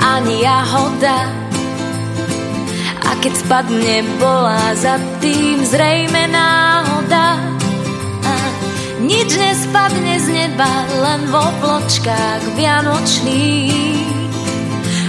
[0.00, 1.18] ani jahoda.
[3.06, 7.38] A keď spadne, bola za tým zrejme náhoda.
[8.26, 8.34] A
[8.98, 10.70] nič nespadne z neba,
[11.00, 14.06] len v obločkách vianočných.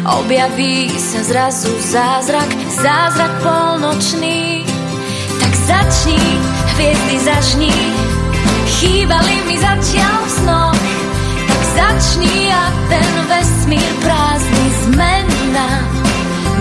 [0.08, 4.64] Objaví sa zrazu zázrak, zázrak polnočný.
[5.42, 6.22] Tak začni,
[6.78, 7.76] hviezdy zažni,
[8.80, 10.77] chýbali mi zatiaľ snoch.
[11.78, 15.70] Začni a ten vesmír prázdny zmena.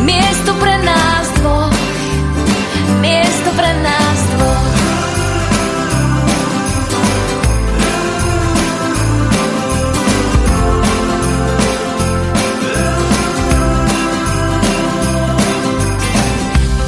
[0.05, 1.77] Miesto pre nás dvoch,
[3.01, 4.65] miesto pre nás dvoch.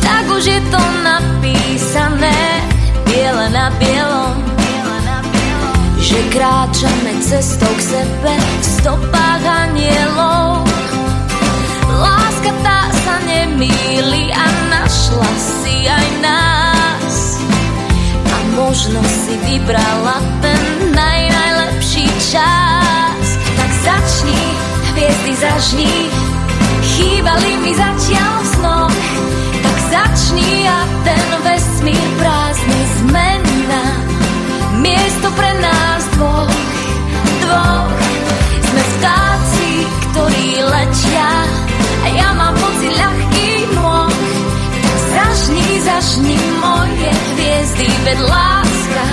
[0.05, 2.39] Tak už je to napísané,
[3.09, 4.18] biele na bielom,
[6.09, 10.65] že kráčame cestou k sebe v stopách anielov.
[12.01, 17.45] Láska tá sa nemýli a našla si aj nás.
[18.25, 23.25] A možno si vybrala ten naj, najlepší čas.
[23.61, 24.45] Tak začni,
[24.97, 25.97] hviezdy zažni,
[26.89, 28.97] chýbali mi zatiaľ v.
[29.61, 32.09] Tak začni a ten vesmír
[35.29, 36.53] to pre nás dvoch,
[37.45, 37.89] dvoch.
[38.65, 39.69] Sme vtáci,
[40.09, 41.33] ktorí letia
[42.01, 44.09] a ja mám pocit ľahký nôh.
[45.13, 49.07] Zažni, zažni moje hviezdy, ved láska,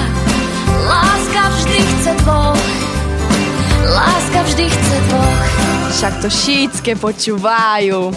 [0.87, 2.63] láska vždy chce dvoch.
[3.91, 5.43] Láska vždy chce dvoch.
[5.95, 8.15] Však to šítske počúvajú.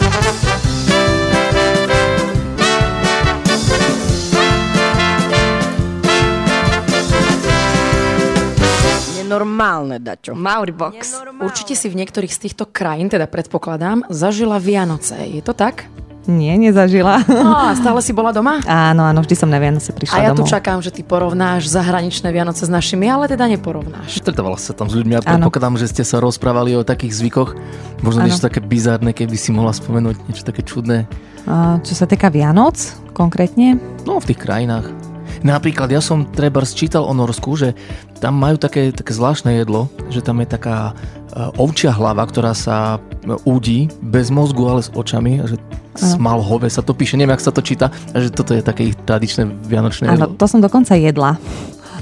[9.28, 10.32] Nenormálne, Dačo.
[10.32, 11.20] Mauribox.
[11.36, 15.20] Určite si v niektorých z týchto krajín, teda predpokladám, zažila Vianoce.
[15.20, 15.84] Je to tak?
[16.24, 17.20] Nie, nezažila.
[17.24, 18.60] Á, stále si bola doma?
[18.64, 20.48] Áno, áno, vždy som na Vianoce prišla A ja tu domov.
[20.50, 24.16] čakám, že ty porovnáš zahraničné Vianoce s našimi, ale teda neporovnáš.
[24.18, 25.44] Stretávala sa tam s ľuďmi a Áno.
[25.44, 27.52] predpokladám, že ste sa rozprávali o takých zvykoch.
[28.00, 28.28] Možno Áno.
[28.28, 31.04] niečo také bizárne, keby si mohla spomenúť niečo také čudné.
[31.44, 32.76] A Čo sa týka Vianoc
[33.12, 34.88] konkrétne, No, v tých krajinách.
[35.46, 37.74] Napríklad ja som treba sčítal o Norsku, že
[38.18, 40.92] tam majú také, také zvláštne jedlo, že tam je taká e,
[41.56, 45.56] ovčia hlava, ktorá sa e, údí bez mozgu, ale s očami, a že
[45.98, 48.96] smalhové sa to píše, neviem, ak sa to číta, a že toto je také ich
[49.02, 50.38] tradičné vianočné áno, jedlo.
[50.38, 51.34] to som dokonca jedla.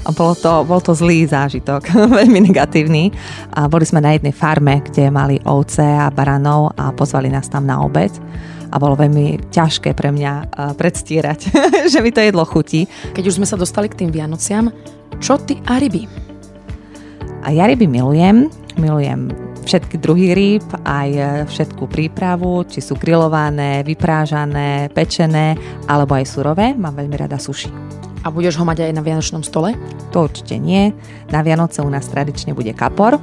[0.07, 3.11] A bolo to, bol to zlý zážitok, veľmi negatívny.
[3.51, 7.67] A boli sme na jednej farme, kde mali ovce a baranov a pozvali nás tam
[7.67, 8.13] na obed.
[8.77, 10.45] A bolo veľmi ťažké pre mňa eh,
[10.77, 11.49] predstierať,
[11.91, 12.85] že mi to jedlo chutí.
[13.17, 14.69] Keď už sme sa dostali k tým Vianociam,
[15.17, 16.05] čo ty a ryby?
[17.41, 19.33] A ja ryby milujem, milujem
[19.67, 25.59] všetky druhy rýb, aj e, všetku prípravu, či sú grillované, vyprážané, pečené,
[25.91, 26.71] alebo aj surové.
[26.71, 27.67] Mám veľmi rada suši.
[28.23, 29.75] A budeš ho mať aj na Vianočnom stole?
[30.15, 30.95] To určite nie.
[31.31, 33.19] Na Vianoce u nás tradične bude kapor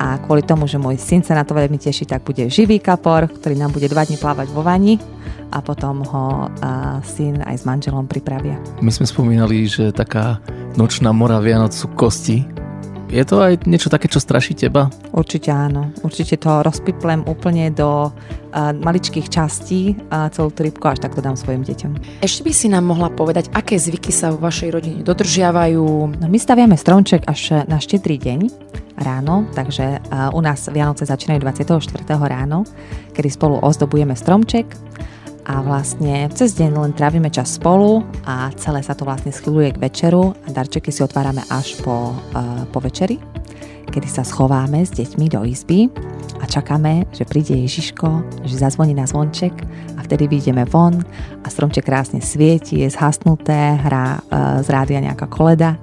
[0.00, 3.28] a kvôli tomu, že môj syn sa na to veľmi teší, tak bude živý kapor,
[3.28, 4.96] ktorý nám bude dva dní plávať vo vani
[5.52, 8.56] a potom ho a, syn aj s manželom pripravia.
[8.80, 10.40] My sme spomínali, že taká
[10.80, 12.59] nočná mora Vianoc sú kosti.
[13.10, 14.86] Je to aj niečo také, čo straší teba?
[15.10, 15.90] Určite áno.
[16.06, 21.20] Určite to rozpiplem úplne do uh, maličkých častí uh, celú tú rybku, až tak to
[21.20, 22.22] dám svojim deťom.
[22.22, 25.82] Ešte by si nám mohla povedať, aké zvyky sa v vašej rodine dodržiavajú?
[26.22, 28.40] No, my staviame stromček až na štedrý deň
[29.02, 32.06] ráno, takže uh, u nás Vianoce začínajú 24.
[32.14, 32.62] ráno,
[33.10, 34.70] kedy spolu ozdobujeme stromček
[35.46, 39.82] a vlastne cez deň len trávime čas spolu a celé sa to vlastne schyluje k
[39.82, 43.16] večeru a darčeky si otvárame až po, uh, po večeri,
[43.88, 45.88] kedy sa schováme s deťmi do izby
[46.40, 49.52] a čakáme, že príde Ježiško, že zazvoní na zvonček
[49.96, 51.00] a vtedy vyjdeme von
[51.44, 55.80] a stromček krásne svieti, je zhasnuté, hrá uh, z rádia nejaká koleda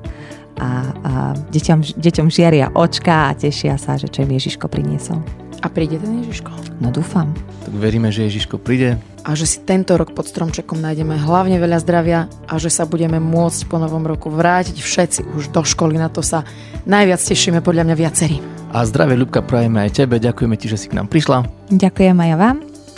[0.58, 0.70] a,
[1.06, 1.12] a
[1.54, 5.47] deťom, deťom žiaria očka a tešia sa, že čo im Ježiško priniesol.
[5.62, 6.78] A príde ten Ježiško?
[6.78, 7.34] No dúfam.
[7.66, 9.02] Tak veríme, že Ježiško príde.
[9.26, 13.18] A že si tento rok pod stromčekom nájdeme hlavne veľa zdravia a že sa budeme
[13.18, 15.98] môcť po novom roku vrátiť všetci už do školy.
[15.98, 16.46] Na to sa
[16.86, 18.38] najviac tešíme podľa mňa viacerí.
[18.70, 21.50] A zdravie Ľubka prajeme aj tebe, ďakujeme ti, že si k nám prišla.
[21.74, 22.58] Ďakujem aj ja vám.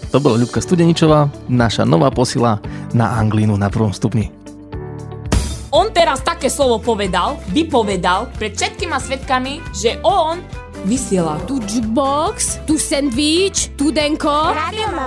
[0.10, 2.57] To bola Ľubka Studeničová, naša nová posila
[2.91, 4.34] na Anglínu na prvom stupni.
[5.70, 10.41] On teraz také slovo povedal, vypovedal pred všetkýma svetkami, že on
[10.86, 11.39] vysiela.
[11.47, 14.53] Tu jukebox, tu sandwich, tu denko,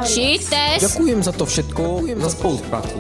[0.05, 0.85] shit test.
[0.93, 2.97] Ďakujem za to všetko, ďakujem za spoluprácu.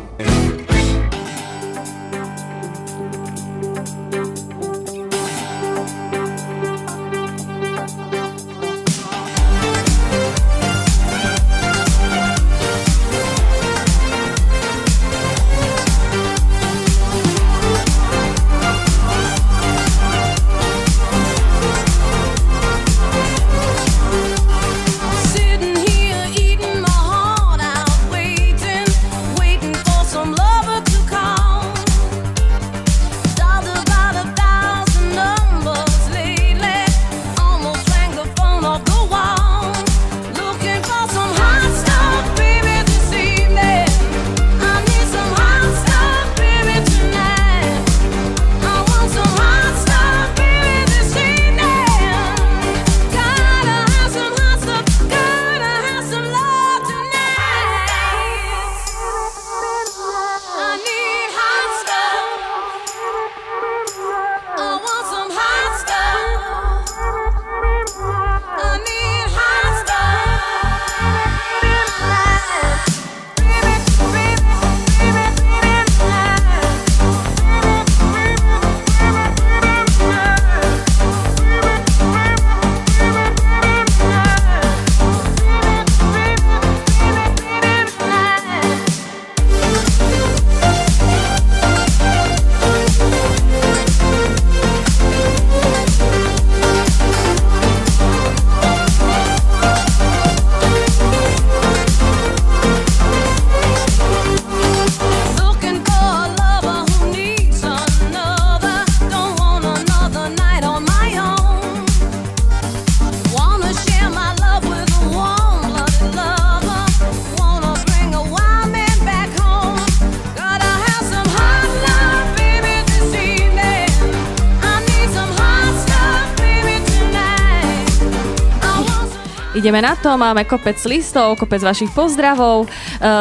[129.62, 132.66] Ideme na to, máme kopec listov, kopec vašich pozdravov.
[132.66, 132.68] E,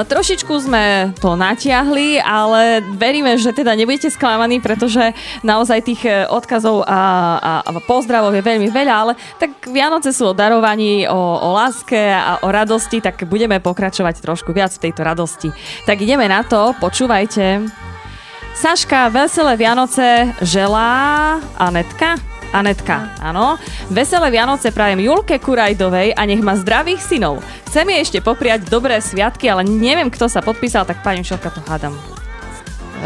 [0.10, 5.14] trošičku sme to natiahli, ale veríme, že teda nebudete sklamaní, pretože
[5.46, 7.02] naozaj tých e, odkazov a,
[7.38, 12.10] a, a pozdravov je veľmi veľa, ale tak Vianoce sú o darovaní, o, o láske
[12.10, 15.54] a o radosti, tak budeme pokračovať trošku viac v tejto radosti.
[15.86, 17.70] Tak ideme na to, počúvajte.
[18.58, 22.18] Saška, veselé Vianoce želá Anetka.
[22.52, 23.56] Anetka, áno.
[23.88, 27.40] Veselé Vianoce prajem Julke Kurajdovej a nech má zdravých synov.
[27.72, 31.64] Chcem jej ešte popriať dobré sviatky, ale neviem, kto sa podpísal, tak pani Šovka to
[31.64, 31.96] hádam.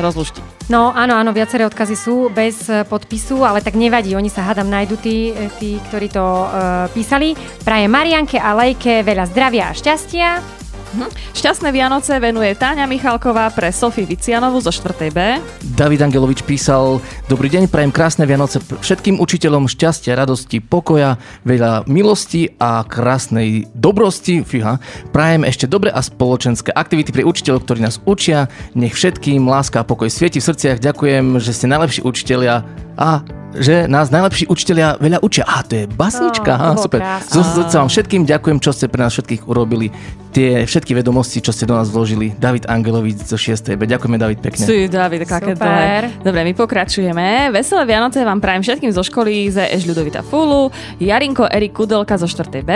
[0.02, 0.42] Rozlušti.
[0.66, 4.66] No áno, áno, viaceré odkazy sú bez e, podpisu, ale tak nevadí, oni sa hádam
[4.66, 7.38] nájdu tí, e, tí ktorí to uh, písali.
[7.62, 10.65] Prajem Marianke a Lejke veľa zdravia a šťastia.
[10.96, 11.12] Mhm.
[11.36, 15.12] Šťastné Vianoce venuje Táňa Michalková pre Sofie Vicianovu zo 4.
[15.12, 15.44] B.
[15.76, 22.56] David Angelovič písal Dobrý deň, prajem krásne Vianoce všetkým učiteľom šťastia, radosti, pokoja, veľa milosti
[22.56, 24.48] a krásnej dobrosti.
[24.48, 24.80] Fíha.
[25.12, 28.48] Prajem ešte dobre a spoločenské aktivity pre učiteľov, ktorí nás učia.
[28.72, 30.80] Nech všetkým láska a pokoj svieti v srdciach.
[30.80, 32.64] Ďakujem, že ste najlepší učiteľia
[32.96, 33.20] a
[33.60, 35.44] že nás najlepší učiteľia veľa učia.
[35.48, 36.52] A to je basnička.
[36.56, 37.00] To bolo super.
[37.26, 39.90] Zo srdca vám všetkým ďakujem, čo ste pre nás všetkých urobili.
[40.36, 42.36] Tie všetky vedomosti, čo ste do nás vložili.
[42.36, 43.80] David Angelovič zo 6.
[43.80, 43.88] B.
[43.88, 44.68] Ďakujeme, David, pekne.
[44.68, 46.12] Si, David, aké Super.
[46.20, 47.56] Dobre, my pokračujeme.
[47.56, 52.68] Veselé Vianoce vám prajem všetkým zo školy ZŠ Ľudovita Fulu, Jarinko Erik Kudelka zo 4.
[52.68, 52.72] B.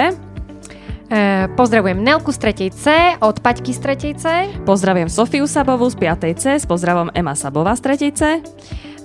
[1.10, 2.70] E, pozdravujem Nelku z 3.
[2.72, 2.86] C
[3.20, 3.80] od Paťky z
[4.16, 4.22] 3.
[4.22, 4.26] C.
[4.64, 6.40] Pozdravujem Sofiu Sabovú z 5.
[6.40, 8.16] C, s pozdravom Ema Sabová z 3.
[8.16, 8.22] C.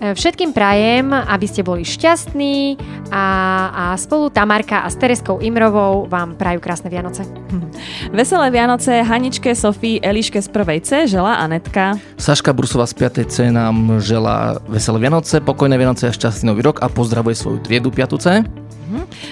[0.00, 2.78] E, Všetkým prajem, aby ste boli šťastní
[3.10, 3.24] a,
[3.70, 7.22] a spolu Tamarka a s Tereskou Imrovou vám prajú krásne Vianoce.
[8.18, 10.86] Veselé Vianoce Haničke, Sofii, Eliške z 1.
[10.86, 11.98] C žela Anetka.
[12.18, 13.30] Saška Brusová z 5.
[13.30, 17.90] C nám želá veselé Vianoce, pokojné Vianoce a šťastný nový rok a pozdravuje svoju triedu
[17.90, 18.22] 5.
[18.22, 18.26] C.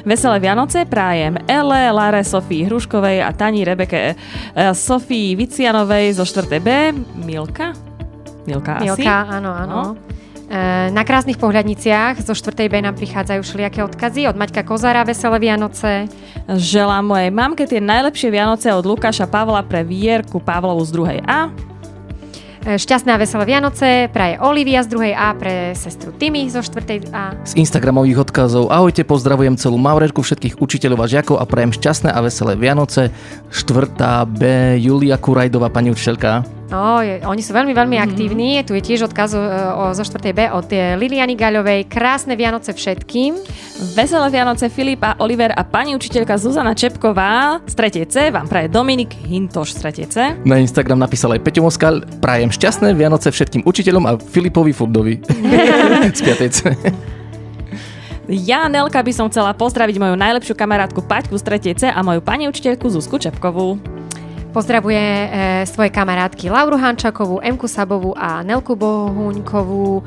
[0.02, 4.14] Veselé Vianoce prajem Ele, Lare, Sofii Hruškovej a Tani Rebeke e,
[4.74, 6.58] Sofii Vicianovej zo 4.
[6.58, 6.68] B.
[7.22, 7.76] Milka?
[8.48, 9.04] Milka asi?
[9.04, 9.78] Milka, áno, áno.
[9.94, 10.11] E,
[10.92, 12.68] Na krásnych pohľadniciach zo 4.
[12.68, 16.12] B nám prichádzajú všelijaké odkazy od Maťka Kozara, Veselé Vianoce.
[16.44, 21.24] Želám mojej mamke tie najlepšie Vianoce od Lukáša Pavla pre Vierku Pavlovu z 2.
[21.24, 21.48] A.
[22.68, 25.16] E, Šťastné a veselé Vianoce praje Olivia z 2.
[25.16, 27.08] A pre sestru Timmy zo 4.
[27.16, 27.32] A.
[27.48, 32.20] Z Instagramových odkazov Ahojte, pozdravujem celú Maurerku, všetkých učiteľov a žiakov a prajem šťastné a
[32.20, 33.08] veselé Vianoce.
[33.48, 33.96] 4.
[34.28, 34.76] B.
[34.76, 36.61] Julia Kurajdová, pani učiteľka.
[36.72, 38.64] No, je, oni sú veľmi, veľmi aktívni.
[38.64, 40.32] Tu je tiež odkaz o, o, zo 4.
[40.32, 41.84] B od e, Liliany Gaľovej.
[41.84, 43.36] Krásne Vianoce všetkým.
[43.92, 48.08] Veselé Vianoce Filip a Oliver a pani učiteľka Zuzana Čepková z 3.
[48.08, 50.08] C vám praje Dominik Hintoš z 3.
[50.08, 50.16] C.
[50.48, 52.08] Na Instagram napísal aj Peťo Moskal.
[52.24, 55.20] Prajem šťastné Vianoce všetkým učiteľom a Filipovi Furdovi.
[56.16, 56.56] z 5.
[56.56, 56.72] C.
[58.32, 61.76] Ja, Nelka, by som chcela pozdraviť moju najlepšiu kamarátku Paťku z 3.
[61.76, 63.76] C a moju pani učiteľku Zuzku Čepkovú.
[64.52, 65.26] Pozdravuje e,
[65.64, 70.02] svoje kamarátky Lauru Hančakovú, Emku Sabovú a Nelku Bohuňkovú e,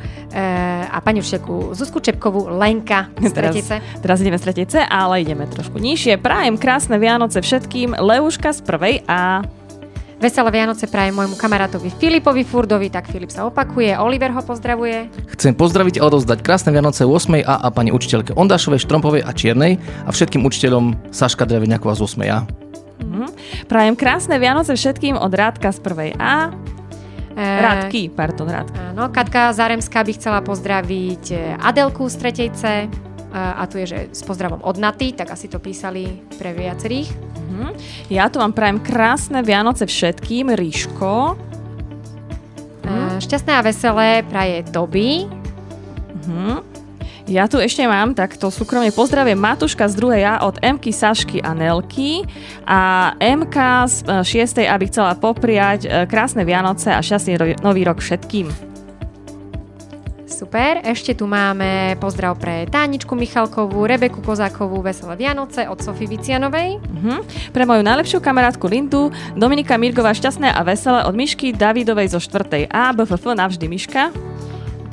[0.86, 3.76] a pani učiteľku Zuzku Čepkovú, Lenka z Teraz, Tretice.
[4.06, 4.70] teraz ideme z 3.
[4.70, 6.22] C, ale ideme trošku nižšie.
[6.22, 7.98] Prajem krásne Vianoce všetkým.
[7.98, 9.10] Leuška z 1.
[9.10, 9.42] A.
[10.22, 15.12] Veselé Vianoce prajem môjmu kamarátovi Filipovi Furdovi, tak Filip sa opakuje, Oliver ho pozdravuje.
[15.36, 17.42] Chcem pozdraviť a odozdať krásne Vianoce 8.
[17.44, 22.30] A a pani učiteľke Ondášovej, Štrompovej a Čiernej a všetkým učiteľom Saška Dreveňaková z 8.
[22.30, 22.65] A.
[23.00, 23.26] Mhm.
[23.68, 26.16] Prajem krásne Vianoce všetkým od Rádka z 1.
[26.16, 26.52] A.
[27.36, 28.78] E, Rádky, pardon, Rádky.
[28.96, 32.56] Áno, Katka Zaremská by chcela pozdraviť e, Adelku z 3.
[32.56, 32.64] C.
[32.64, 32.88] E,
[33.36, 37.12] A tu je, že s pozdravom od Naty, tak asi to písali pre viacerých.
[37.52, 37.68] Mhm.
[38.08, 40.56] Ja tu vám prajem krásne Vianoce všetkým.
[40.56, 41.36] Ríško.
[42.84, 45.28] E, Šťastné a veselé praje Toby.
[46.24, 46.75] Mhm.
[47.26, 50.22] Ja tu ešte mám takto súkromne pozdravie Matuška z 2.
[50.22, 52.22] A od Mky, Sašky a Nelky
[52.70, 53.58] a MK
[53.90, 54.62] z 6.
[54.62, 58.76] aby chcela popriať e, krásne Vianoce a šťastný nový rok všetkým.
[60.30, 66.78] Super, ešte tu máme pozdrav pre Táničku Michalkovú, Rebeku Kozákovú, Veselé Vianoce od Sofie Vicianovej.
[66.78, 67.26] Mhm.
[67.50, 72.70] Pre moju najlepšiu kamarátku Lindu, Dominika Mirgová šťastné a veselé od Myšky Davidovej zo 4.
[72.70, 74.14] A, BFF navždy Myška.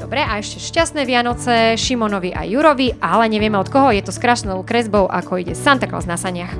[0.03, 4.19] Dobre, a ešte šťastné Vianoce Šimonovi a Jurovi, ale nevieme od koho, je to s
[4.19, 6.51] krásnou kresbou, ako ide Santa Claus na saniach.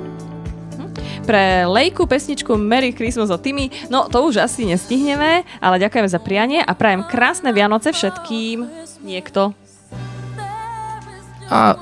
[1.27, 6.23] Pre Lejku pesničku Merry Christmas od Timmy, no to už asi nestihneme, ale ďakujeme za
[6.23, 8.63] prianie a prajem krásne Vianoce všetkým.
[9.03, 9.51] Niekto.
[11.51, 11.75] A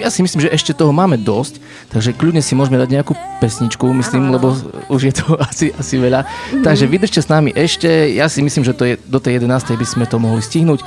[0.00, 1.58] ja si myslím, že ešte toho máme dosť,
[1.90, 4.52] takže kľudne si môžeme dať nejakú pesničku, myslím, lebo
[4.92, 6.24] už je to asi, asi veľa.
[6.60, 9.76] Takže vydržte s nami ešte, ja si myslím, že to je, do tej 11.
[9.76, 10.84] by sme to mohli stihnúť.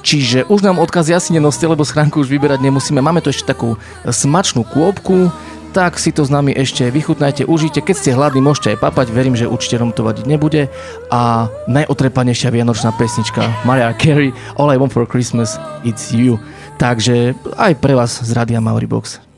[0.00, 3.04] Čiže už nám odkazy asi nenoste, lebo schránku už vyberať nemusíme.
[3.04, 3.76] Máme tu ešte takú
[4.08, 5.28] smačnú kôpku,
[5.70, 7.78] tak si to s nami ešte vychutnajte, užite.
[7.78, 10.66] Keď ste hladní, môžete aj papať, verím, že učiteľom to vadiť nebude.
[11.14, 16.42] A najotrepanejšia vianočná pesnička Mariah Carey, All I Want for Christmas, It's You.
[16.80, 19.29] Takže aj pre vás z Radia Mauribox.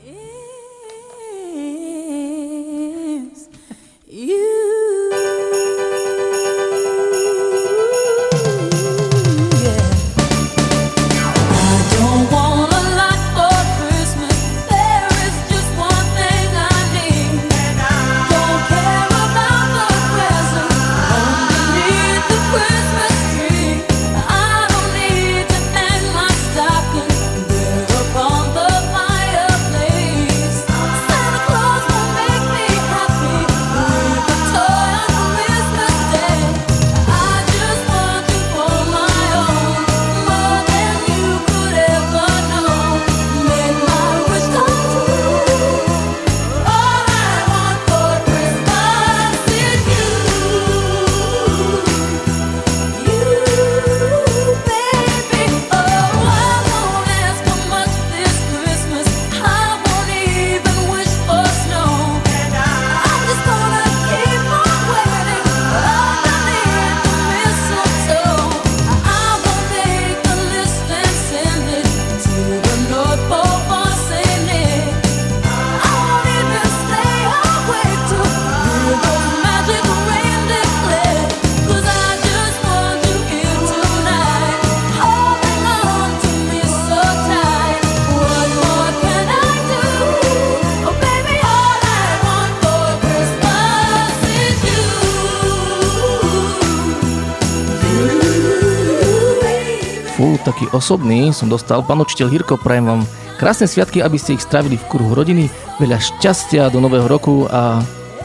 [100.73, 101.85] Osobný som dostal.
[101.85, 103.01] Pán učiteľ Hirko, prajem vám
[103.37, 105.47] krásne sviatky, aby ste ich strávili v kruhu rodiny,
[105.77, 107.79] veľa šťastia do nového roku a...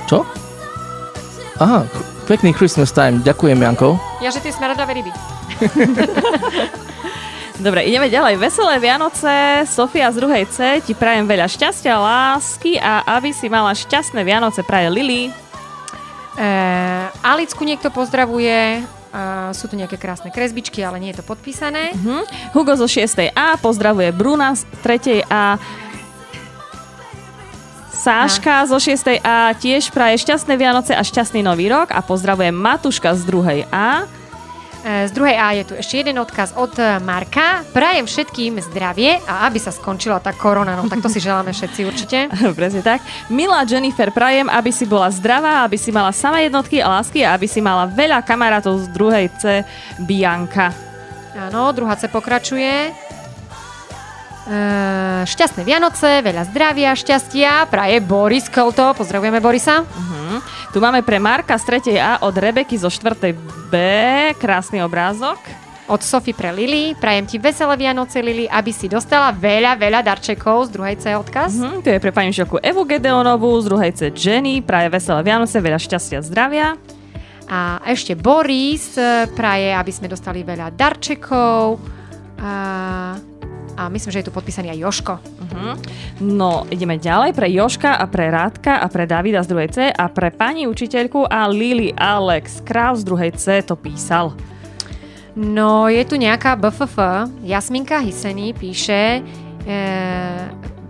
[0.09, 0.25] Čo?
[1.61, 1.85] Aha,
[2.25, 3.21] pekný Christmas time.
[3.21, 4.01] Ďakujem, Janko.
[4.25, 5.13] Ja, že tie smradavé ryby.
[7.59, 8.39] Dobre, ideme ďalej.
[8.39, 13.75] Veselé Vianoce, Sofia z druhej C, ti prajem veľa šťastia, lásky a aby si mala
[13.75, 15.35] šťastné Vianoce, praje Lili.
[16.39, 18.87] Uh, Alicku niekto pozdravuje.
[19.57, 21.97] Sú tu nejaké krásne kresbičky, ale nie je to podpísané.
[21.97, 22.23] Uh-huh.
[22.53, 23.33] Hugo zo 6.
[23.33, 25.25] A pozdravuje Bruna z 3.
[25.29, 25.57] A
[27.89, 29.25] Sáška zo 6.
[29.25, 34.18] A tiež praje šťastné Vianoce a šťastný nový rok a pozdravuje Matuška z 2.
[34.89, 37.61] A Z druhej A je tu ešte jeden odkaz od eh, Marka.
[37.77, 40.81] Prajem všetkým zdravie a aby sa skončila tá korona.
[40.81, 42.19] No tak to si želáme všetci určite.
[42.59, 43.05] Presne tak.
[43.29, 47.37] Milá Jennifer, prajem, aby si bola zdravá, aby si mala samé jednotky a lásky a
[47.37, 49.61] aby si mala veľa kamarátov z druhej C
[50.01, 50.73] Bianka.
[51.37, 53.08] Áno, druhá C pokračuje.
[54.49, 58.97] Eh, šťastné Vianoce, veľa zdravia, šťastia, praje Boris Kolto.
[58.97, 59.85] Pozdravujeme Borisa.
[59.85, 60.41] Uh-huh.
[60.73, 62.01] Tu máme pre Marka z 3.
[62.01, 63.37] A od Rebeky zo 4.
[63.69, 63.75] B.
[64.41, 65.37] Krásny obrázok.
[65.93, 66.97] Od Sofy pre Lili.
[66.97, 71.53] Prajem ti veselé Vianoce, Lili, aby si dostala veľa, veľa darčekov z druhej C odkaz.
[71.53, 71.85] Uh-huh.
[71.85, 74.65] Tu je pre pani učiteľku Evu Gedeonovú z druhej C Jenny.
[74.65, 76.81] Praje veselé Vianoce, veľa šťastia, zdravia.
[77.53, 81.77] A ešte Boris eh, praje, aby sme dostali veľa darčekov.
[82.41, 83.28] A,
[83.79, 85.15] a myslím, že je tu podpísaný aj Joško.
[85.23, 85.79] Uh-huh.
[86.19, 90.11] No, ideme ďalej pre Joška a pre Rádka a pre Davida z druhej C a
[90.11, 92.67] pre pani učiteľku a Lily Alex.
[92.67, 94.35] Král z druhej C to písal.
[95.39, 97.31] No, je tu nejaká BFF.
[97.47, 99.23] Jasminka Hiseny píše,
[99.63, 99.79] e,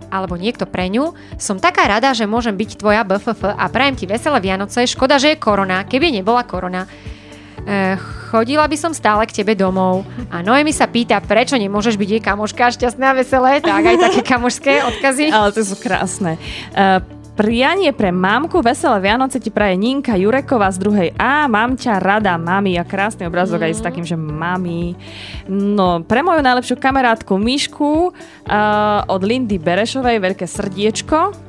[0.09, 1.13] alebo niekto pre ňu.
[1.37, 4.89] Som taká rada, že môžem byť tvoja BFF a prajem ti veselé Vianoce.
[4.89, 5.85] Škoda, že je korona.
[5.85, 6.89] Keby nebola korona,
[8.29, 10.05] chodila by som stále k tebe domov.
[10.33, 13.61] A Noemi sa pýta, prečo nemôžeš byť jej kamoška šťastné a veselé.
[13.61, 15.29] Tak aj také kamošské odkazy.
[15.35, 16.37] Ale to sú krásne.
[16.73, 17.01] Uh,
[17.39, 21.47] Prianie pre mamku, veselé Vianoce ti praje Ninka Jureková z druhej A.
[21.47, 22.75] Mám ťa rada, mami.
[22.75, 23.67] A krásny obrazok mm.
[23.71, 24.91] aj s takým, že mami.
[25.47, 31.48] No, pre moju najlepšiu kamarátku Mišku uh, od Lindy Berešovej veľké srdiečko.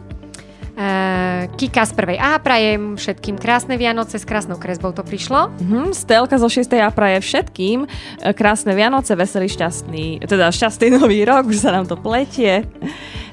[0.81, 5.53] Uh, Kika z prvej A prajem všetkým krásne Vianoce, s krásnou kresbou to prišlo.
[5.53, 5.93] Uh-huh.
[5.93, 6.73] Stelka zo 6.
[6.81, 11.85] A praje všetkým uh, krásne Vianoce, veselý, šťastný, teda šťastný nový rok, už sa nám
[11.85, 12.65] to pletie.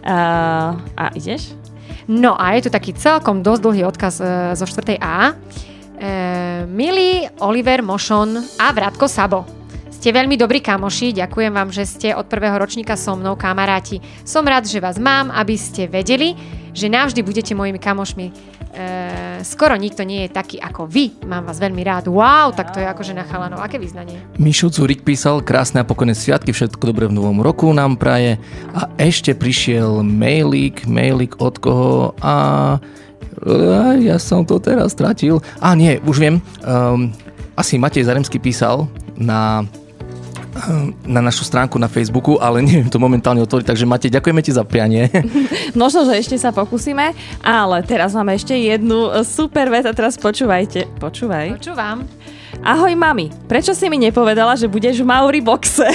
[0.03, 1.55] Uh, a ideš?
[2.07, 4.25] No a je tu taký celkom dosť dlhý odkaz e,
[4.55, 4.95] zo 4.
[5.03, 5.35] A.
[5.35, 6.11] E,
[6.63, 9.43] milý Oliver Mošon a Vratko Sabo.
[10.07, 13.99] Ste veľmi dobrí kamoši, ďakujem vám, že ste od prvého ročníka so mnou kamaráti.
[14.23, 16.31] Som rád, že vás mám, aby ste vedeli,
[16.71, 18.31] že navždy budete mojimi kamošmi.
[18.31, 18.33] E,
[19.43, 21.11] skoro nikto nie je taký ako vy.
[21.27, 22.07] Mám vás veľmi rád.
[22.07, 23.59] Wow, tak to je akože na chalanov.
[23.59, 24.15] Aké význanie?
[24.39, 28.39] Mišo Zurik písal krásne a pokojné sviatky, všetko dobré v novom roku nám praje
[28.71, 32.79] a ešte prišiel mailík, mailík od koho a
[33.99, 35.43] ja som to teraz stratil.
[35.59, 37.11] A nie, už viem, um,
[37.59, 38.87] asi Matej Zaremský písal
[39.19, 39.67] na
[41.05, 44.63] na našu stránku na Facebooku, ale neviem to momentálne otvoriť, takže Matej, ďakujeme ti za
[44.65, 45.09] prianie.
[45.77, 47.13] Možno, že ešte sa pokúsime,
[47.45, 50.89] ale teraz máme ešte jednu super vec a teraz počúvajte.
[50.99, 51.57] Počúvaj.
[51.61, 52.05] Počúvam.
[52.65, 55.85] Ahoj mami, prečo si mi nepovedala, že budeš v Mauri boxe?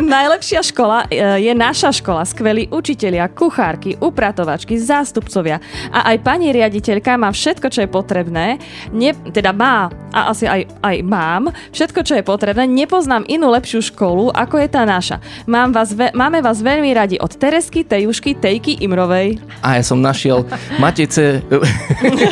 [0.00, 2.26] Najlepšia škola e, je naša škola.
[2.26, 5.62] Skvelí učitelia, kuchárky, upratovačky, zástupcovia.
[5.94, 8.58] A aj pani riaditeľka má všetko, čo je potrebné.
[8.90, 12.66] Ne, teda má, a asi aj, aj mám, všetko, čo je potrebné.
[12.66, 15.18] Nepoznám inú lepšiu školu, ako je tá naša.
[15.46, 19.38] Mám vás ve, máme vás veľmi radi od Teresky, Tejušky, Tejky, Imrovej.
[19.62, 20.46] A ja som našiel
[20.78, 21.42] Matejce,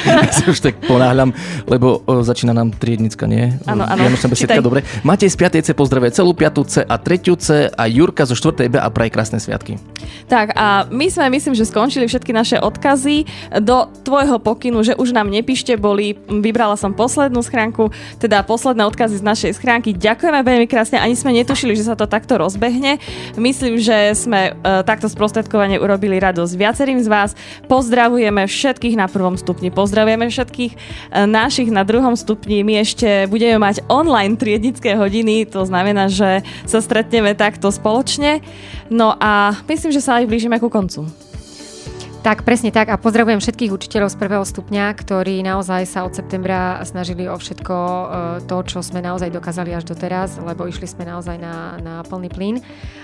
[0.07, 1.35] ja sa už tak ponáhľam,
[1.67, 3.55] lebo začína nám triednicka, nie?
[3.67, 4.11] Áno, áno.
[4.33, 4.63] Čítaj.
[4.63, 4.81] dobre.
[5.03, 5.67] Matej z 5.
[5.67, 6.71] C pozdravuje celú 5.
[6.71, 7.43] C a 3.
[7.43, 7.47] C
[7.77, 8.69] a Jurka zo 4.
[8.69, 9.79] B a praje krásne sviatky.
[10.27, 13.29] Tak a my sme, myslím, že skončili všetky naše odkazy.
[13.61, 19.21] Do tvojho pokynu, že už nám nepíšte, boli, vybrala som poslednú schránku, teda posledné odkazy
[19.21, 19.93] z našej schránky.
[19.93, 22.97] Ďakujeme veľmi krásne, ani sme netušili, že sa to takto rozbehne.
[23.37, 27.31] Myslím, že sme e, takto sprostredkovane urobili radosť viacerým z vás.
[27.69, 30.79] Pozdravujeme všetkých na prvom stupni, pozdravujeme všetkých e,
[31.29, 32.65] našich na druhom stupni.
[32.65, 38.39] My ešte budeme mať online triednické hodiny, to znamená, že sa stretneme takto spoločne.
[38.87, 41.11] No a myslím, že sa aj blížime ku koncu.
[42.23, 42.87] Tak, presne tak.
[42.87, 47.75] A pozdravujem všetkých učiteľov z prvého stupňa, ktorí naozaj sa od septembra snažili o všetko
[47.75, 48.05] e,
[48.47, 52.57] to, čo sme naozaj dokázali až doteraz, lebo išli sme naozaj na, na plný plyn.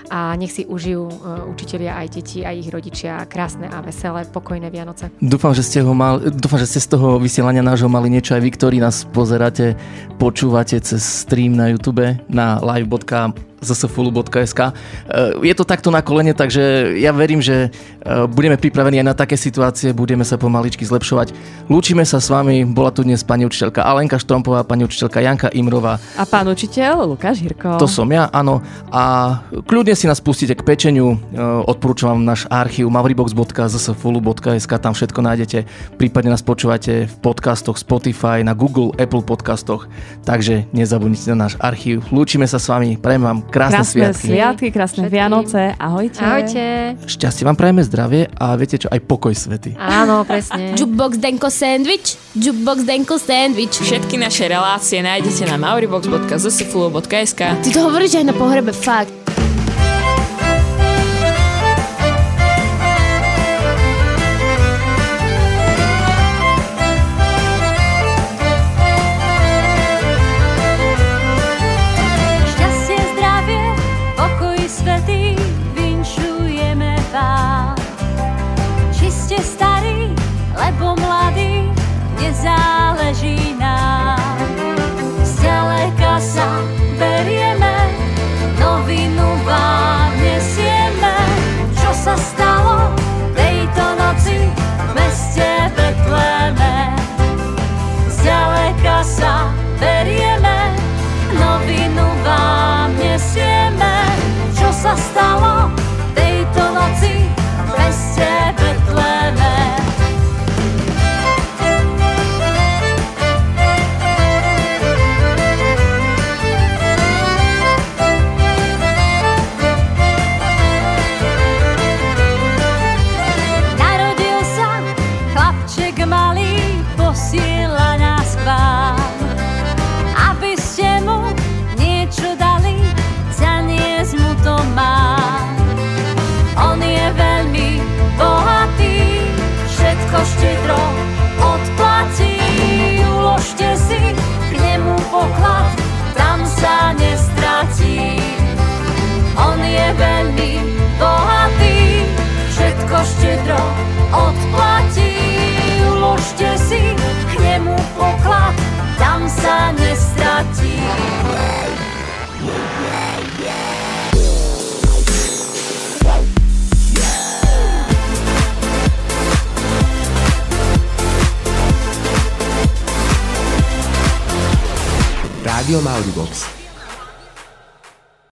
[0.07, 1.15] A nech si užijú e,
[1.51, 5.11] učitelia aj deti, aj ich rodičia krásne a veselé, pokojné Vianoce.
[5.19, 8.41] Dúfam, že ste, ho mal, dúfam, že ste z toho vysielania nášho mali niečo aj
[8.47, 9.75] vy, ktorí nás pozeráte,
[10.15, 13.48] počúvate cez stream na YouTube na live.zsfulu.sk.
[13.59, 19.15] E, Je to takto na kolene, takže ja verím, že e, budeme pripravení aj na
[19.15, 21.33] také situácie, budeme sa pomaličky zlepšovať.
[21.67, 25.99] Lúčime sa s vami, bola tu dnes pani učiteľka Alenka Štrompová, pani učiteľka Janka Imrová.
[26.15, 27.77] A pán učiteľ Lukáš Hirko.
[27.77, 28.63] To som ja, áno.
[28.89, 29.35] A
[29.67, 31.19] kľudne si nás pustíte k pečeniu.
[31.33, 35.57] E, Odporúčam vám náš archív mauribox.zsfulu.sk, tam všetko nájdete.
[35.99, 39.85] Prípadne nás počúvate v podcastoch Spotify, na Google, Apple podcastoch.
[40.23, 42.05] Takže nezabudnite na náš archív.
[42.09, 44.25] Lúčime sa s vami, prajem vám krásne, Krásne sviatky.
[44.25, 45.73] sviatky, krásne Vianoce.
[45.75, 46.21] Ahojte.
[46.21, 46.63] Ahojte.
[47.03, 49.75] Šťastie vám prajeme zdravie a viete čo, aj pokoj svety.
[49.75, 50.71] Áno, presne.
[50.79, 53.75] Jukebox Denko Sandwich, Jukebox Denko Sandwich.
[53.75, 59.18] Všetky naše relácie nájdete na mauribox.zsfulu.sk Ty to hovoríš aj na pohrebe, fakt.